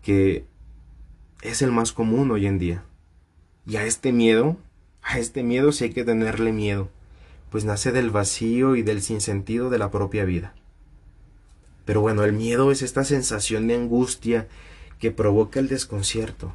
que 0.00 0.46
es 1.42 1.60
el 1.60 1.72
más 1.72 1.92
común 1.92 2.30
hoy 2.30 2.46
en 2.46 2.58
día. 2.58 2.84
Y 3.66 3.76
a 3.76 3.84
este 3.84 4.12
miedo 4.12 4.56
a 5.04 5.18
este 5.18 5.42
miedo 5.42 5.70
sí 5.70 5.84
hay 5.84 5.90
que 5.90 6.04
tenerle 6.04 6.52
miedo, 6.52 6.88
pues 7.50 7.64
nace 7.64 7.92
del 7.92 8.10
vacío 8.10 8.74
y 8.74 8.82
del 8.82 9.02
sinsentido 9.02 9.70
de 9.70 9.78
la 9.78 9.90
propia 9.90 10.24
vida. 10.24 10.54
Pero 11.84 12.00
bueno, 12.00 12.24
el 12.24 12.32
miedo 12.32 12.72
es 12.72 12.82
esta 12.82 13.04
sensación 13.04 13.68
de 13.68 13.74
angustia 13.74 14.48
que 14.98 15.10
provoca 15.10 15.60
el 15.60 15.68
desconcierto. 15.68 16.52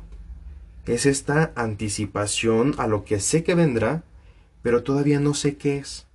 Es 0.88 1.06
esta 1.06 1.51
anticipación 1.56 2.74
a 2.79 2.88
lo 2.88 3.06
que 3.06 3.20
sé 3.20 3.44
que 3.44 3.53
vendrá, 3.53 4.03
pero 4.63 4.82
todavía 4.82 5.20
no 5.20 5.36
sé 5.36 5.56
qué 5.56 5.77
es. 5.77 6.08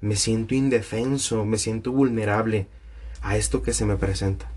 Me 0.00 0.16
siento 0.16 0.54
indefenso, 0.54 1.44
me 1.44 1.56
siento 1.56 1.92
vulnerable 1.92 2.66
a 3.22 3.36
esto 3.36 3.62
que 3.62 3.72
se 3.72 3.86
me 3.86 3.96
presenta. 3.96 4.50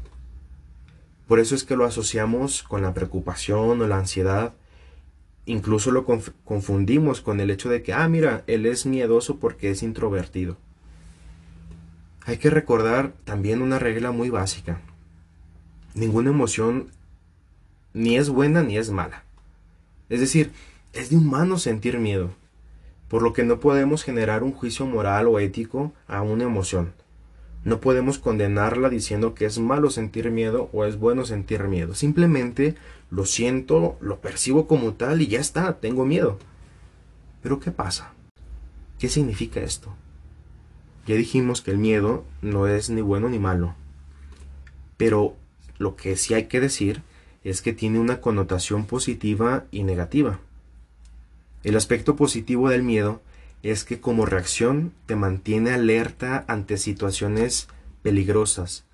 Por 1.28 1.40
eso 1.40 1.54
es 1.54 1.64
que 1.64 1.76
lo 1.76 1.86
asociamos 1.86 2.64
con 2.64 2.82
la 2.82 2.96
preocupación 2.96 3.82
o 3.82 3.88
la 3.88 4.00
ansiedad, 4.00 4.54
Incluso 5.50 5.90
lo 5.90 6.06
confundimos 6.06 7.22
con 7.22 7.40
el 7.40 7.50
hecho 7.50 7.70
de 7.70 7.82
que, 7.82 7.92
ah, 7.92 8.08
mira, 8.08 8.44
él 8.46 8.68
es 8.68 8.86
miedoso 8.86 9.38
porque 9.40 9.72
es 9.72 9.82
introvertido. 9.82 10.58
Hay 12.24 12.38
que 12.38 12.52
recordar 12.52 13.14
también 13.24 13.64
una 13.64 13.80
regla 13.80 14.12
muy 14.12 14.30
básica. 14.30 14.80
Ninguna 15.96 16.30
emoción 16.30 16.92
ni 17.96 18.16
es 18.16 18.30
buena 18.30 18.62
ni 18.62 18.78
es 18.78 18.92
mala. 18.92 19.24
Es 20.10 20.20
decir, 20.20 20.52
es 20.94 21.10
de 21.10 21.18
humano 21.18 21.58
sentir 21.58 21.98
miedo, 21.98 22.30
por 23.08 23.24
lo 23.24 23.34
que 23.34 23.44
no 23.44 23.60
podemos 23.60 24.04
generar 24.04 24.44
un 24.44 24.52
juicio 24.52 24.86
moral 24.86 25.28
o 25.28 25.40
ético 25.40 25.94
a 26.08 26.22
una 26.22 26.44
emoción. 26.44 26.94
No 27.64 27.82
podemos 27.82 28.20
condenarla 28.20 28.90
diciendo 28.90 29.34
que 29.34 29.46
es 29.46 29.60
malo 29.60 29.90
sentir 29.90 30.32
miedo 30.32 30.70
o 30.72 30.86
es 30.86 30.98
bueno 30.98 31.26
sentir 31.26 31.64
miedo. 31.64 31.94
Simplemente 31.94 32.76
lo 33.12 33.26
siento, 33.26 33.98
lo 34.00 34.22
percibo 34.22 34.68
como 34.68 34.94
tal 34.94 35.22
y 35.22 35.28
ya 35.28 35.40
está, 35.40 35.80
tengo 35.80 36.06
miedo. 36.06 36.40
Pero 37.42 37.60
¿qué 37.60 37.72
pasa? 37.72 38.14
¿Qué 38.98 39.10
significa 39.10 39.60
esto? 39.60 39.94
Ya 41.06 41.16
dijimos 41.16 41.62
que 41.62 41.72
el 41.72 41.78
miedo 41.78 42.24
no 42.42 42.68
es 42.68 42.90
ni 42.90 43.02
bueno 43.02 43.30
ni 43.30 43.40
malo. 43.40 43.76
Pero 44.98 45.36
lo 45.78 45.96
que 45.96 46.16
sí 46.16 46.34
hay 46.34 46.46
que 46.46 46.60
decir 46.60 47.02
es 47.44 47.62
que 47.62 47.74
tiene 47.74 48.00
una 48.00 48.22
connotación 48.22 48.86
positiva 48.86 49.66
y 49.72 49.84
negativa. 49.84 50.40
El 51.64 51.76
aspecto 51.76 52.16
positivo 52.16 52.70
del 52.70 52.84
miedo 52.84 53.22
es 53.64 53.84
que 53.84 54.00
como 54.00 54.26
reacción 54.26 54.94
te 55.06 55.16
mantiene 55.16 55.72
alerta 55.72 56.46
ante 56.48 56.78
situaciones 56.78 57.68
peligrosas, 58.02 58.86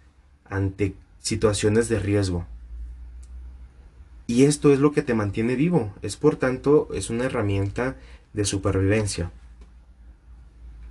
ante 0.45 0.95
situaciones 1.19 1.89
de 1.89 1.99
riesgo. 1.99 2.45
Y 4.27 4.45
esto 4.45 4.73
es 4.73 4.79
lo 4.79 4.91
que 4.91 5.03
te 5.03 5.13
mantiene 5.13 5.55
vivo, 5.55 5.93
es 6.01 6.17
por 6.17 6.35
tanto, 6.35 6.89
es 6.93 7.09
una 7.09 7.25
herramienta 7.25 7.95
de 8.33 8.45
supervivencia. 8.45 9.31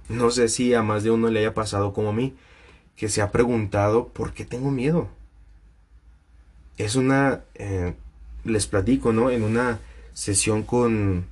No 0.08 0.30
sé 0.30 0.48
si 0.48 0.74
a 0.74 0.82
más 0.82 1.02
de 1.02 1.10
uno 1.10 1.28
le 1.28 1.40
haya 1.40 1.54
pasado 1.54 1.92
como 1.92 2.10
a 2.10 2.12
mí, 2.12 2.34
que 2.94 3.08
se 3.08 3.22
ha 3.22 3.32
preguntado 3.32 4.08
por 4.08 4.32
qué 4.34 4.44
tengo 4.44 4.70
miedo. 4.70 5.08
Es 6.76 6.94
una, 6.94 7.42
eh, 7.54 7.94
les 8.44 8.66
platico, 8.66 9.12
¿no? 9.12 9.30
En 9.30 9.42
una 9.42 9.80
sesión 10.12 10.62
con, 10.62 11.26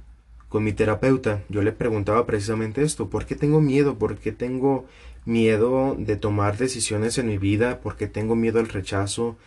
con 0.53 0.65
mi 0.65 0.75
terapeuta, 0.75 1.43
yo 1.49 1.63
le 1.63 1.73
preguntaba 1.73 2.27
precisamente 2.27 2.83
esto, 2.83 3.09
¿por 3.09 3.25
qué 3.25 3.35
tengo 3.35 3.63
miedo? 3.63 3.97
¿Por 3.97 4.19
qué 4.19 4.33
tengo 4.33 4.85
miedo 5.25 5.97
de 5.99 6.17
tomar 6.17 6.59
decisiones 6.59 7.17
en 7.17 7.29
mi 7.29 7.39
vida? 7.39 7.81
¿Por 7.81 7.97
qué 7.97 8.07
tengo 8.07 8.37
miedo 8.37 8.61
al 8.61 8.69
rechazo? 8.69 9.39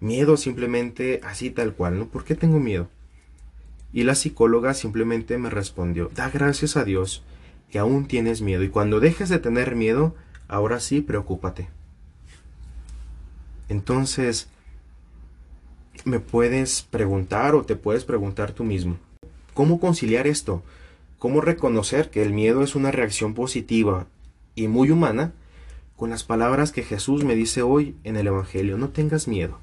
Miedo 0.00 0.36
simplemente 0.36 1.22
así 1.24 1.48
tal 1.48 1.72
cual, 1.72 1.98
¿no? 1.98 2.08
¿Por 2.08 2.24
qué 2.24 2.34
tengo 2.34 2.60
miedo? 2.60 2.90
Y 3.94 4.02
la 4.02 4.14
psicóloga 4.14 4.74
simplemente 4.74 5.38
me 5.38 5.48
respondió, 5.48 6.10
da 6.14 6.28
gracias 6.28 6.76
a 6.76 6.84
Dios 6.84 7.24
que 7.70 7.78
aún 7.78 8.06
tienes 8.06 8.42
miedo 8.42 8.62
y 8.62 8.68
cuando 8.68 9.00
dejes 9.00 9.30
de 9.30 9.38
tener 9.38 9.74
miedo, 9.74 10.14
ahora 10.46 10.78
sí, 10.78 11.00
preocúpate. 11.00 11.70
Entonces, 13.70 14.50
me 16.04 16.20
puedes 16.20 16.82
preguntar 16.82 17.54
o 17.54 17.62
te 17.62 17.76
puedes 17.76 18.04
preguntar 18.04 18.52
tú 18.52 18.62
mismo, 18.62 18.98
¿Cómo 19.54 19.80
conciliar 19.80 20.26
esto? 20.26 20.62
¿Cómo 21.18 21.40
reconocer 21.40 22.10
que 22.10 22.22
el 22.22 22.32
miedo 22.32 22.62
es 22.62 22.74
una 22.74 22.90
reacción 22.90 23.34
positiva 23.34 24.06
y 24.54 24.68
muy 24.68 24.90
humana 24.90 25.32
con 25.96 26.10
las 26.10 26.24
palabras 26.24 26.72
que 26.72 26.82
Jesús 26.82 27.24
me 27.24 27.34
dice 27.34 27.62
hoy 27.62 27.94
en 28.04 28.16
el 28.16 28.26
Evangelio? 28.26 28.78
No 28.78 28.88
tengas 28.88 29.28
miedo. 29.28 29.58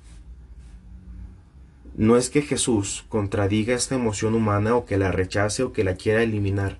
No 1.95 2.15
es 2.15 2.29
que 2.29 2.43
Jesús 2.43 3.05
contradiga 3.09 3.73
esta 3.73 3.95
emoción 3.95 4.35
humana 4.35 4.75
o 4.75 4.85
que 4.85 4.97
la 4.97 5.11
rechace 5.11 5.63
o 5.63 5.73
que 5.73 5.83
la 5.83 5.95
quiera 5.95 6.21
eliminar. 6.21 6.77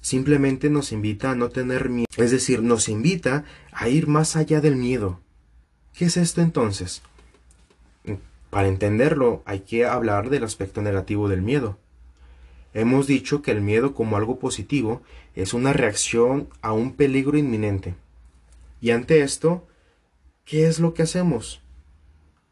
Simplemente 0.00 0.70
nos 0.70 0.90
invita 0.92 1.32
a 1.32 1.34
no 1.34 1.50
tener 1.50 1.90
miedo. 1.90 2.06
Es 2.16 2.30
decir, 2.30 2.62
nos 2.62 2.88
invita 2.88 3.44
a 3.72 3.90
ir 3.90 4.06
más 4.06 4.36
allá 4.36 4.62
del 4.62 4.76
miedo. 4.76 5.20
¿Qué 5.92 6.06
es 6.06 6.16
esto 6.16 6.40
entonces? 6.40 7.02
Para 8.48 8.68
entenderlo 8.68 9.42
hay 9.44 9.60
que 9.60 9.84
hablar 9.84 10.30
del 10.30 10.44
aspecto 10.44 10.80
negativo 10.80 11.28
del 11.28 11.42
miedo. 11.42 11.78
Hemos 12.74 13.06
dicho 13.06 13.42
que 13.42 13.50
el 13.50 13.60
miedo 13.60 13.94
como 13.94 14.16
algo 14.16 14.38
positivo 14.38 15.02
es 15.34 15.54
una 15.54 15.72
reacción 15.72 16.48
a 16.60 16.72
un 16.72 16.94
peligro 16.94 17.38
inminente. 17.38 17.94
Y 18.80 18.90
ante 18.90 19.22
esto, 19.22 19.66
¿qué 20.44 20.66
es 20.66 20.78
lo 20.78 20.94
que 20.94 21.02
hacemos? 21.02 21.62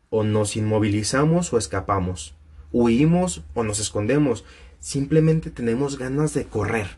O 0.09 0.25
nos 0.25 0.57
inmovilizamos 0.57 1.53
o 1.53 1.59
escapamos, 1.59 2.35
huimos 2.73 3.45
o 3.55 3.63
nos 3.63 3.79
escondemos, 3.79 4.45
simplemente 4.81 5.51
tenemos 5.51 5.99
ganas 5.99 6.33
de 6.33 6.47
correr. 6.47 6.97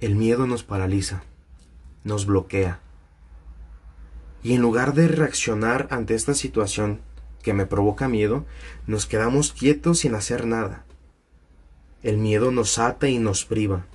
El 0.00 0.16
miedo 0.16 0.46
nos 0.46 0.64
paraliza, 0.64 1.22
nos 2.02 2.26
bloquea. 2.26 2.80
Y 4.42 4.54
en 4.54 4.60
lugar 4.60 4.94
de 4.94 5.06
reaccionar 5.06 5.86
ante 5.90 6.14
esta 6.16 6.34
situación 6.34 7.00
que 7.42 7.54
me 7.54 7.66
provoca 7.66 8.08
miedo, 8.08 8.44
nos 8.86 9.06
quedamos 9.06 9.52
quietos 9.52 10.00
sin 10.00 10.14
hacer 10.14 10.46
nada. 10.46 10.84
El 12.02 12.18
miedo 12.18 12.50
nos 12.50 12.78
ata 12.78 13.08
y 13.08 13.18
nos 13.18 13.44
priva. 13.44 13.86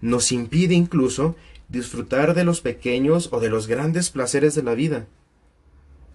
Nos 0.00 0.32
impide 0.32 0.74
incluso 0.74 1.36
disfrutar 1.68 2.34
de 2.34 2.44
los 2.44 2.60
pequeños 2.60 3.28
o 3.32 3.40
de 3.40 3.50
los 3.50 3.66
grandes 3.66 4.10
placeres 4.10 4.54
de 4.54 4.62
la 4.62 4.74
vida. 4.74 5.06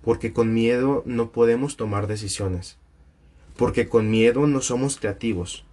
Porque 0.03 0.33
con 0.33 0.53
miedo 0.53 1.03
no 1.05 1.31
podemos 1.31 1.77
tomar 1.77 2.07
decisiones. 2.07 2.77
Porque 3.57 3.87
con 3.87 4.09
miedo 4.09 4.47
no 4.47 4.61
somos 4.61 4.97
creativos. 4.97 5.65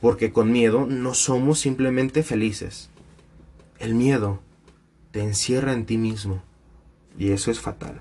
Porque 0.00 0.32
con 0.32 0.50
miedo 0.50 0.86
no 0.86 1.14
somos 1.14 1.58
simplemente 1.60 2.22
felices. 2.22 2.88
El 3.78 3.94
miedo 3.94 4.40
te 5.10 5.20
encierra 5.20 5.72
en 5.72 5.84
ti 5.84 5.98
mismo. 5.98 6.42
Y 7.18 7.32
eso 7.32 7.50
es 7.50 7.60
fatal. 7.60 8.00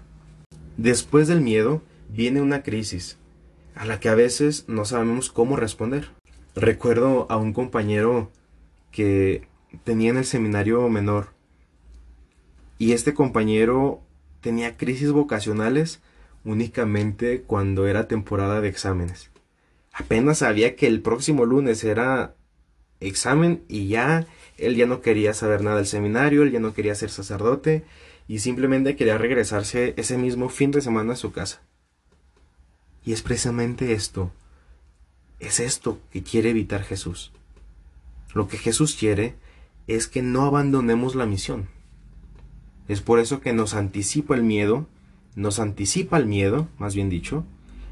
Después 0.78 1.28
del 1.28 1.42
miedo 1.42 1.82
viene 2.10 2.42
una 2.42 2.64
crisis, 2.64 3.18
a 3.76 3.86
la 3.86 4.00
que 4.00 4.10
a 4.10 4.16
veces 4.16 4.66
no 4.68 4.86
sabemos 4.86 5.30
cómo 5.30 5.58
responder. 5.58 6.10
Recuerdo 6.56 7.28
a 7.30 7.38
un 7.38 7.54
compañero 7.54 8.30
que 8.92 9.48
tenía 9.86 10.10
en 10.10 10.18
el 10.18 10.26
seminario 10.26 10.88
menor 10.90 11.30
y 12.78 12.92
este 12.92 13.14
compañero 13.14 14.02
tenía 14.42 14.76
crisis 14.76 15.12
vocacionales 15.12 16.02
únicamente 16.44 17.42
cuando 17.44 17.88
era 17.88 18.10
temporada 18.10 18.60
de 18.60 18.68
exámenes. 18.68 19.32
Apenas 19.94 20.40
sabía 20.40 20.76
que 20.76 20.88
el 20.88 21.02
próximo 21.02 21.46
lunes 21.46 21.84
era 21.86 22.36
examen 23.00 23.64
y 23.70 23.88
ya 23.88 24.28
él 24.58 24.76
ya 24.76 24.88
no 24.88 25.02
quería 25.02 25.34
saber 25.34 25.62
nada 25.64 25.78
del 25.78 25.86
seminario, 25.86 26.44
él 26.44 26.52
ya 26.52 26.60
no 26.60 26.74
quería 26.74 26.96
ser 26.96 27.12
sacerdote 27.12 27.84
y 28.28 28.40
simplemente 28.40 28.96
quería 28.96 29.18
regresarse 29.18 29.94
ese 29.96 30.18
mismo 30.18 30.50
fin 30.50 30.72
de 30.72 30.82
semana 30.82 31.14
a 31.14 31.18
su 31.18 31.32
casa. 31.32 31.62
Y 33.06 33.14
es 33.14 33.22
precisamente 33.22 33.94
esto, 33.94 34.32
es 35.42 35.60
esto 35.60 36.00
que 36.12 36.24
quiere 36.24 36.52
evitar 36.52 36.84
Jesús. 36.84 37.32
Lo 38.34 38.48
que 38.48 38.58
Jesús 38.58 38.96
quiere 38.96 39.36
es 39.88 40.08
que 40.08 40.22
no 40.22 40.44
abandonemos 40.44 41.16
la 41.16 41.26
misión. 41.26 41.68
Es 42.88 43.02
por 43.02 43.20
eso 43.20 43.42
que 43.42 43.52
nos 43.52 43.74
anticipa 43.74 44.36
el 44.36 44.44
miedo, 44.44 44.88
nos 45.36 45.60
anticipa 45.60 46.18
el 46.18 46.28
miedo, 46.28 46.68
más 46.78 46.96
bien 46.96 47.10
dicho, 47.10 47.44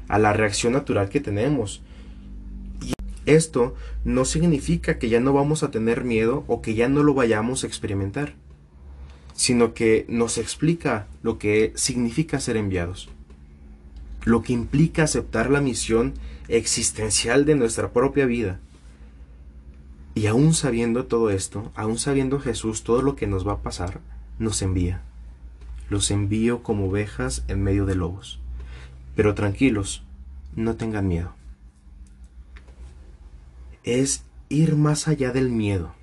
a 0.08 0.18
la 0.18 0.32
reacción 0.32 0.72
natural 0.72 1.08
que 1.08 1.20
tenemos. 1.20 1.82
Y 2.82 2.92
esto 3.26 3.74
no 4.04 4.24
significa 4.24 4.98
que 4.98 5.08
ya 5.08 5.20
no 5.20 5.32
vamos 5.32 5.62
a 5.62 5.70
tener 5.70 6.04
miedo 6.04 6.44
o 6.46 6.62
que 6.62 6.74
ya 6.74 6.88
no 6.88 7.02
lo 7.02 7.14
vayamos 7.14 7.64
a 7.64 7.66
experimentar, 7.66 8.34
sino 9.34 9.74
que 9.74 10.06
nos 10.08 10.38
explica 10.38 11.08
lo 11.22 11.38
que 11.38 11.72
significa 11.74 12.38
ser 12.38 12.56
enviados 12.56 13.08
lo 14.24 14.42
que 14.42 14.52
implica 14.52 15.04
aceptar 15.04 15.50
la 15.50 15.60
misión 15.60 16.14
existencial 16.48 17.44
de 17.44 17.54
nuestra 17.54 17.92
propia 17.92 18.26
vida. 18.26 18.60
Y 20.14 20.26
aún 20.26 20.54
sabiendo 20.54 21.06
todo 21.06 21.30
esto, 21.30 21.70
aún 21.74 21.98
sabiendo 21.98 22.40
Jesús 22.40 22.82
todo 22.82 23.02
lo 23.02 23.16
que 23.16 23.26
nos 23.26 23.46
va 23.46 23.52
a 23.52 23.62
pasar, 23.62 24.00
nos 24.38 24.60
envía. 24.62 25.02
Los 25.88 26.10
envío 26.10 26.62
como 26.62 26.88
ovejas 26.88 27.44
en 27.48 27.62
medio 27.62 27.86
de 27.86 27.94
lobos. 27.94 28.40
Pero 29.14 29.34
tranquilos, 29.34 30.02
no 30.54 30.76
tengan 30.76 31.08
miedo. 31.08 31.34
Es 33.82 34.24
ir 34.48 34.76
más 34.76 35.08
allá 35.08 35.32
del 35.32 35.50
miedo. 35.50 35.94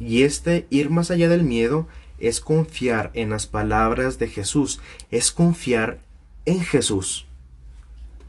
Y 0.00 0.22
este 0.22 0.66
ir 0.70 0.90
más 0.90 1.10
allá 1.10 1.28
del 1.28 1.44
miedo 1.44 1.86
es 2.18 2.40
confiar 2.40 3.10
en 3.14 3.30
las 3.30 3.46
palabras 3.46 4.18
de 4.18 4.28
Jesús, 4.28 4.80
es 5.10 5.30
confiar 5.32 6.00
en 6.46 6.60
Jesús. 6.60 7.25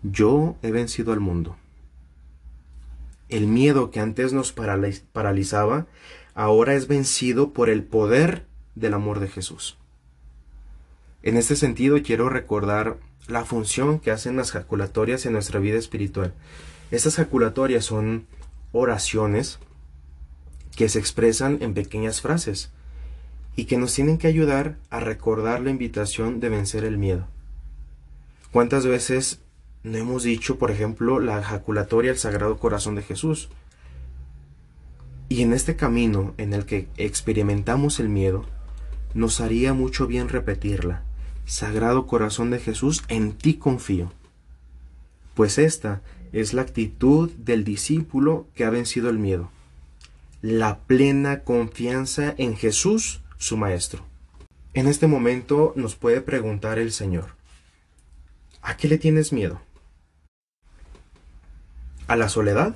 Yo 0.03 0.55
he 0.61 0.71
vencido 0.71 1.13
al 1.13 1.19
mundo. 1.19 1.55
El 3.29 3.47
miedo 3.47 3.91
que 3.91 3.99
antes 3.99 4.31
nos 4.31 4.53
paralizaba, 4.53 5.87
ahora 6.33 6.75
es 6.75 6.87
vencido 6.87 7.51
por 7.51 7.69
el 7.69 7.83
poder 7.83 8.45
del 8.75 8.93
amor 8.93 9.19
de 9.19 9.27
Jesús. 9.27 9.77
En 11.23 11.35
este 11.35 11.55
sentido 11.55 12.01
quiero 12.03 12.29
recordar 12.29 12.97
la 13.27 13.43
función 13.43 13.99
que 13.99 14.11
hacen 14.11 14.37
las 14.37 14.51
jaculatorias 14.51 15.25
en 15.25 15.33
nuestra 15.33 15.59
vida 15.59 15.77
espiritual. 15.77 16.33
Estas 16.91 17.15
jaculatorias 17.15 17.83
son 17.83 18.27
oraciones 18.71 19.59
que 20.75 20.87
se 20.87 20.99
expresan 20.99 21.57
en 21.61 21.73
pequeñas 21.73 22.21
frases 22.21 22.71
y 23.55 23.65
que 23.65 23.77
nos 23.77 23.93
tienen 23.93 24.19
que 24.19 24.27
ayudar 24.27 24.77
a 24.89 24.99
recordar 24.99 25.61
la 25.61 25.71
invitación 25.71 26.39
de 26.39 26.49
vencer 26.49 26.85
el 26.85 26.97
miedo. 26.97 27.27
¿Cuántas 28.51 28.85
veces 28.85 29.41
no 29.87 29.97
hemos 29.97 30.23
dicho, 30.23 30.57
por 30.57 30.71
ejemplo, 30.71 31.19
la 31.19 31.39
ejaculatoria 31.39 32.11
al 32.11 32.17
Sagrado 32.17 32.57
Corazón 32.57 32.95
de 32.95 33.03
Jesús. 33.03 33.49
Y 35.29 35.41
en 35.41 35.53
este 35.53 35.75
camino 35.75 36.33
en 36.37 36.53
el 36.53 36.65
que 36.65 36.87
experimentamos 36.97 37.99
el 37.99 38.09
miedo, 38.09 38.45
nos 39.13 39.39
haría 39.41 39.73
mucho 39.73 40.07
bien 40.07 40.29
repetirla. 40.29 41.03
Sagrado 41.45 42.05
Corazón 42.07 42.51
de 42.51 42.59
Jesús, 42.59 43.03
en 43.07 43.31
ti 43.33 43.55
confío. 43.55 44.11
Pues 45.33 45.57
esta 45.57 46.01
es 46.33 46.53
la 46.53 46.63
actitud 46.63 47.31
del 47.31 47.63
discípulo 47.63 48.47
que 48.55 48.65
ha 48.65 48.69
vencido 48.69 49.09
el 49.09 49.17
miedo. 49.17 49.49
La 50.41 50.79
plena 50.79 51.43
confianza 51.43 52.35
en 52.37 52.55
Jesús, 52.55 53.21
su 53.37 53.55
Maestro. 53.57 54.03
En 54.73 54.87
este 54.87 55.07
momento 55.07 55.73
nos 55.75 55.95
puede 55.95 56.21
preguntar 56.21 56.77
el 56.77 56.91
Señor, 56.91 57.35
¿a 58.61 58.77
qué 58.77 58.87
le 58.87 58.97
tienes 58.97 59.33
miedo? 59.33 59.61
A 62.07 62.15
la 62.15 62.29
soledad. 62.29 62.75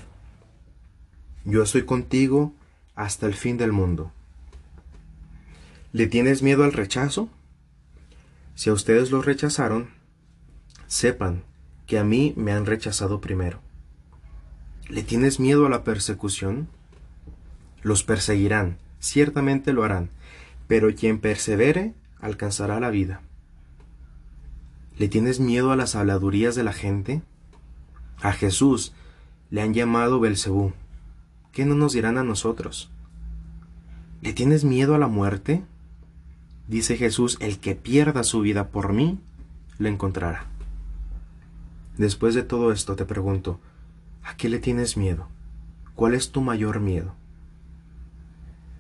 Yo 1.46 1.64
estoy 1.64 1.86
contigo 1.86 2.54
hasta 2.96 3.26
el 3.26 3.34
fin 3.34 3.58
del 3.58 3.72
mundo. 3.72 4.12
¿Le 5.94 6.08
tienes 6.08 6.44
miedo 6.44 6.64
al 6.64 6.74
rechazo? 6.74 7.30
Si 8.56 8.70
a 8.70 8.74
ustedes 8.74 9.12
los 9.12 9.26
rechazaron, 9.26 9.90
sepan 10.88 11.44
que 11.88 11.98
a 11.98 12.04
mí 12.04 12.34
me 12.38 12.52
han 12.52 12.66
rechazado 12.66 13.22
primero. 13.22 13.62
¿Le 14.88 15.04
tienes 15.04 15.40
miedo 15.40 15.66
a 15.66 15.70
la 15.70 15.84
persecución? 15.84 16.68
Los 17.82 18.04
perseguirán, 18.04 18.78
ciertamente 19.00 19.74
lo 19.74 19.84
harán, 19.84 20.10
pero 20.68 20.94
quien 20.94 21.20
persevere 21.20 21.94
alcanzará 22.20 22.80
la 22.80 22.90
vida. 22.90 23.22
¿Le 24.98 25.08
tienes 25.08 25.40
miedo 25.40 25.72
a 25.72 25.76
las 25.76 25.96
habladurías 25.96 26.56
de 26.56 26.64
la 26.64 26.74
gente? 26.74 27.22
A 28.22 28.34
Jesús 28.34 28.94
le 29.52 29.62
han 29.62 29.74
llamado 29.74 30.20
Belcebú. 30.20 30.72
¿Qué 31.52 31.66
no 31.66 31.76
nos 31.76 31.94
dirán 31.94 32.18
a 32.18 32.24
nosotros? 32.24 32.90
¿Le 34.22 34.34
tienes 34.34 34.64
miedo 34.64 34.96
a 34.96 34.98
la 34.98 35.08
muerte? 35.08 35.64
Dice 36.68 36.96
Jesús, 36.96 37.38
el 37.42 37.60
que 37.60 37.76
pierda 37.76 38.24
su 38.24 38.40
vida 38.40 38.70
por 38.70 38.94
mí, 38.94 39.20
lo 39.78 39.90
encontrará. 39.90 40.46
Después 41.98 42.34
de 42.34 42.44
todo 42.44 42.72
esto 42.72 42.96
te 42.96 43.06
pregunto, 43.06 43.60
¿a 44.24 44.38
qué 44.38 44.48
le 44.48 44.60
tienes 44.60 44.96
miedo? 44.96 45.28
¿Cuál 45.96 46.14
es 46.14 46.32
tu 46.32 46.42
mayor 46.42 46.80
miedo? 46.80 47.14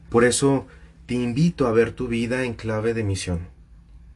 Por 0.10 0.24
eso 0.24 0.68
te 1.06 1.16
invito 1.16 1.68
a 1.68 1.72
ver 1.72 1.92
tu 1.92 2.08
vida 2.08 2.46
en 2.46 2.54
clave 2.54 2.94
de 2.94 3.04
misión. 3.04 3.50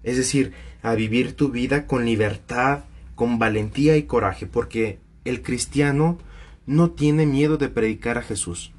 Es 0.04 0.16
decir, 0.16 0.54
a 0.82 0.96
vivir 0.96 1.36
tu 1.36 1.50
vida 1.50 1.86
con 1.86 2.06
libertad, 2.06 2.86
con 3.16 3.40
valentía 3.40 3.98
y 3.98 4.04
coraje, 4.04 4.46
porque 4.48 5.00
el 5.26 5.42
cristiano 5.42 6.18
no 6.66 6.92
tiene 6.92 7.26
miedo 7.26 7.58
de 7.58 7.70
predicar 7.70 8.18
a 8.18 8.22
Jesús. 8.22 8.72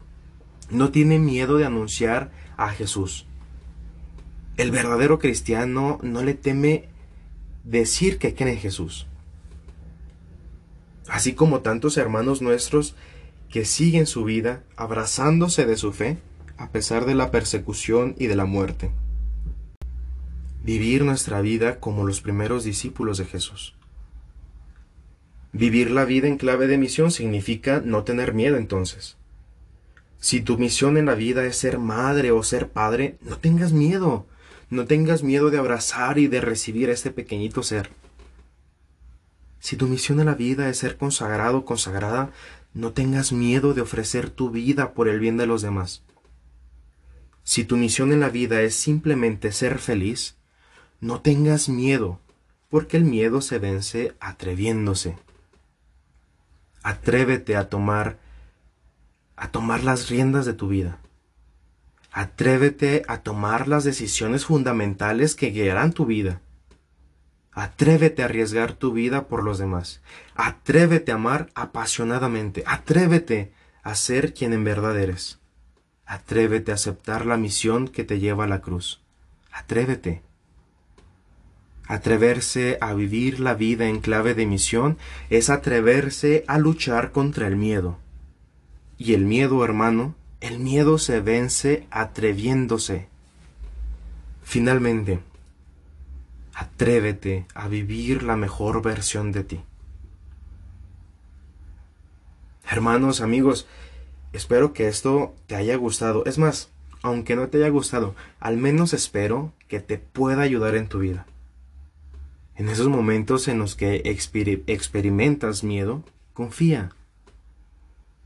No 0.70 0.90
tiene 0.90 1.18
miedo 1.18 1.56
de 1.56 1.64
anunciar 1.64 2.30
a 2.56 2.70
Jesús. 2.70 3.26
El 4.56 4.70
verdadero 4.70 5.18
cristiano 5.18 5.98
no 6.02 6.22
le 6.22 6.34
teme 6.34 6.88
decir 7.64 8.18
que 8.18 8.34
cree 8.34 8.54
en 8.54 8.58
Jesús. 8.58 9.06
Así 11.08 11.34
como 11.34 11.60
tantos 11.60 11.96
hermanos 11.96 12.42
nuestros 12.42 12.96
que 13.50 13.64
siguen 13.64 14.06
su 14.06 14.24
vida 14.24 14.64
abrazándose 14.76 15.66
de 15.66 15.76
su 15.76 15.92
fe 15.92 16.18
a 16.58 16.70
pesar 16.70 17.04
de 17.04 17.14
la 17.14 17.30
persecución 17.30 18.14
y 18.18 18.26
de 18.26 18.36
la 18.36 18.46
muerte. 18.46 18.90
Vivir 20.64 21.04
nuestra 21.04 21.40
vida 21.42 21.78
como 21.78 22.04
los 22.04 22.20
primeros 22.20 22.64
discípulos 22.64 23.18
de 23.18 23.26
Jesús. 23.26 23.76
Vivir 25.58 25.90
la 25.90 26.04
vida 26.04 26.28
en 26.28 26.36
clave 26.36 26.66
de 26.66 26.76
misión 26.76 27.10
significa 27.10 27.80
no 27.82 28.04
tener 28.04 28.34
miedo 28.34 28.58
entonces. 28.58 29.16
Si 30.18 30.42
tu 30.42 30.58
misión 30.58 30.98
en 30.98 31.06
la 31.06 31.14
vida 31.14 31.46
es 31.46 31.56
ser 31.56 31.78
madre 31.78 32.30
o 32.30 32.42
ser 32.42 32.68
padre, 32.68 33.16
no 33.22 33.38
tengas 33.38 33.72
miedo. 33.72 34.26
No 34.68 34.84
tengas 34.84 35.22
miedo 35.22 35.48
de 35.48 35.56
abrazar 35.56 36.18
y 36.18 36.26
de 36.26 36.42
recibir 36.42 36.90
a 36.90 36.92
este 36.92 37.10
pequeñito 37.10 37.62
ser. 37.62 37.88
Si 39.58 39.76
tu 39.76 39.86
misión 39.86 40.20
en 40.20 40.26
la 40.26 40.34
vida 40.34 40.68
es 40.68 40.76
ser 40.76 40.98
consagrado 40.98 41.56
o 41.56 41.64
consagrada, 41.64 42.32
no 42.74 42.92
tengas 42.92 43.32
miedo 43.32 43.72
de 43.72 43.80
ofrecer 43.80 44.28
tu 44.28 44.50
vida 44.50 44.92
por 44.92 45.08
el 45.08 45.20
bien 45.20 45.38
de 45.38 45.46
los 45.46 45.62
demás. 45.62 46.02
Si 47.44 47.64
tu 47.64 47.78
misión 47.78 48.12
en 48.12 48.20
la 48.20 48.28
vida 48.28 48.60
es 48.60 48.74
simplemente 48.74 49.52
ser 49.52 49.78
feliz, 49.78 50.36
no 51.00 51.22
tengas 51.22 51.70
miedo, 51.70 52.20
porque 52.68 52.98
el 52.98 53.04
miedo 53.04 53.40
se 53.40 53.58
vence 53.58 54.14
atreviéndose. 54.20 55.16
Atrévete 56.86 57.56
a 57.56 57.68
tomar 57.68 58.16
a 59.34 59.50
tomar 59.50 59.82
las 59.82 60.08
riendas 60.08 60.46
de 60.46 60.52
tu 60.52 60.68
vida. 60.68 61.00
Atrévete 62.12 63.02
a 63.08 63.22
tomar 63.22 63.66
las 63.66 63.82
decisiones 63.82 64.44
fundamentales 64.44 65.34
que 65.34 65.50
guiarán 65.50 65.92
tu 65.92 66.06
vida. 66.06 66.42
Atrévete 67.50 68.22
a 68.22 68.26
arriesgar 68.26 68.72
tu 68.74 68.92
vida 68.92 69.26
por 69.26 69.42
los 69.42 69.58
demás. 69.58 70.00
Atrévete 70.36 71.10
a 71.10 71.16
amar 71.16 71.50
apasionadamente. 71.56 72.62
Atrévete 72.68 73.52
a 73.82 73.96
ser 73.96 74.32
quien 74.32 74.52
en 74.52 74.62
verdad 74.62 74.96
eres. 74.96 75.40
Atrévete 76.04 76.70
a 76.70 76.76
aceptar 76.76 77.26
la 77.26 77.36
misión 77.36 77.88
que 77.88 78.04
te 78.04 78.20
lleva 78.20 78.44
a 78.44 78.48
la 78.48 78.60
cruz. 78.60 79.02
Atrévete. 79.50 80.22
Atreverse 81.88 82.78
a 82.80 82.94
vivir 82.94 83.38
la 83.38 83.54
vida 83.54 83.88
en 83.88 84.00
clave 84.00 84.34
de 84.34 84.46
misión 84.46 84.98
es 85.30 85.50
atreverse 85.50 86.44
a 86.48 86.58
luchar 86.58 87.12
contra 87.12 87.46
el 87.46 87.56
miedo. 87.56 87.98
Y 88.98 89.14
el 89.14 89.24
miedo, 89.24 89.64
hermano, 89.64 90.14
el 90.40 90.58
miedo 90.58 90.98
se 90.98 91.20
vence 91.20 91.86
atreviéndose. 91.90 93.06
Finalmente, 94.42 95.20
atrévete 96.54 97.46
a 97.54 97.68
vivir 97.68 98.22
la 98.22 98.36
mejor 98.36 98.82
versión 98.82 99.30
de 99.30 99.44
ti. 99.44 99.60
Hermanos, 102.68 103.20
amigos, 103.20 103.68
espero 104.32 104.72
que 104.72 104.88
esto 104.88 105.34
te 105.46 105.54
haya 105.54 105.76
gustado. 105.76 106.24
Es 106.26 106.38
más, 106.38 106.70
aunque 107.02 107.36
no 107.36 107.48
te 107.48 107.58
haya 107.58 107.68
gustado, 107.68 108.16
al 108.40 108.56
menos 108.56 108.92
espero 108.92 109.52
que 109.68 109.78
te 109.78 109.98
pueda 109.98 110.42
ayudar 110.42 110.74
en 110.74 110.88
tu 110.88 110.98
vida. 110.98 111.26
En 112.56 112.68
esos 112.68 112.88
momentos 112.88 113.48
en 113.48 113.58
los 113.58 113.76
que 113.76 114.02
experimentas 114.66 115.62
miedo, 115.62 116.02
confía. 116.32 116.90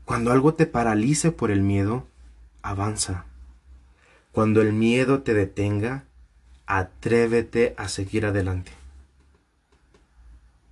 Cuando 0.05 0.31
algo 0.31 0.53
te 0.53 0.65
paralice 0.65 1.31
por 1.31 1.51
el 1.51 1.61
miedo, 1.61 2.07
avanza. 2.61 3.25
Cuando 4.31 4.61
el 4.61 4.71
miedo 4.71 5.21
te 5.21 5.33
detenga, 5.33 6.05
atrévete 6.65 7.73
a 7.77 7.89
seguir 7.89 8.25
adelante. 8.25 8.71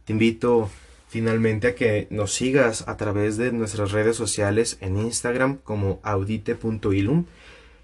Te 0.05 0.13
invito 0.13 0.69
finalmente 1.09 1.67
a 1.67 1.75
que 1.75 2.07
nos 2.09 2.33
sigas 2.33 2.87
a 2.87 2.95
través 2.95 3.35
de 3.35 3.51
nuestras 3.51 3.91
redes 3.91 4.15
sociales 4.15 4.77
en 4.79 4.97
Instagram 4.97 5.57
como 5.57 5.99
audite.ilum. 6.03 7.25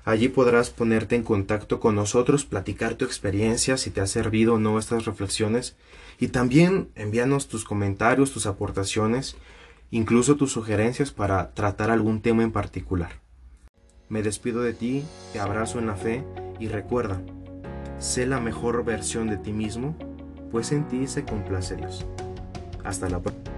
Allí 0.05 0.29
podrás 0.29 0.69
ponerte 0.69 1.15
en 1.15 1.23
contacto 1.23 1.79
con 1.79 1.95
nosotros, 1.95 2.45
platicar 2.45 2.93
tu 2.93 3.05
experiencia, 3.05 3.75
si 3.75 3.89
te 3.89 4.01
ha 4.01 4.07
servido 4.07 4.53
o 4.53 4.59
no 4.59 4.77
estas 4.77 5.05
reflexiones, 5.05 5.75
y 6.19 6.27
también 6.27 6.89
envíanos 6.93 7.47
tus 7.47 7.65
comentarios, 7.65 8.31
tus 8.31 8.45
aportaciones, 8.45 9.35
incluso 9.89 10.35
tus 10.35 10.51
sugerencias 10.51 11.11
para 11.11 11.55
tratar 11.55 11.89
algún 11.89 12.21
tema 12.21 12.43
en 12.43 12.51
particular. 12.51 13.19
Me 14.07 14.21
despido 14.21 14.61
de 14.61 14.73
ti, 14.73 15.03
te 15.33 15.39
abrazo 15.39 15.79
en 15.79 15.87
la 15.87 15.95
fe 15.95 16.23
y 16.59 16.67
recuerda, 16.67 17.19
sé 17.97 18.27
la 18.27 18.39
mejor 18.39 18.85
versión 18.85 19.27
de 19.27 19.37
ti 19.37 19.53
mismo, 19.53 19.97
pues 20.51 20.71
en 20.71 20.87
ti 20.87 21.07
se 21.07 21.25
complace 21.25 21.77
Dios. 21.77 22.05
Hasta 22.83 23.09
la 23.09 23.19
próxima. 23.19 23.54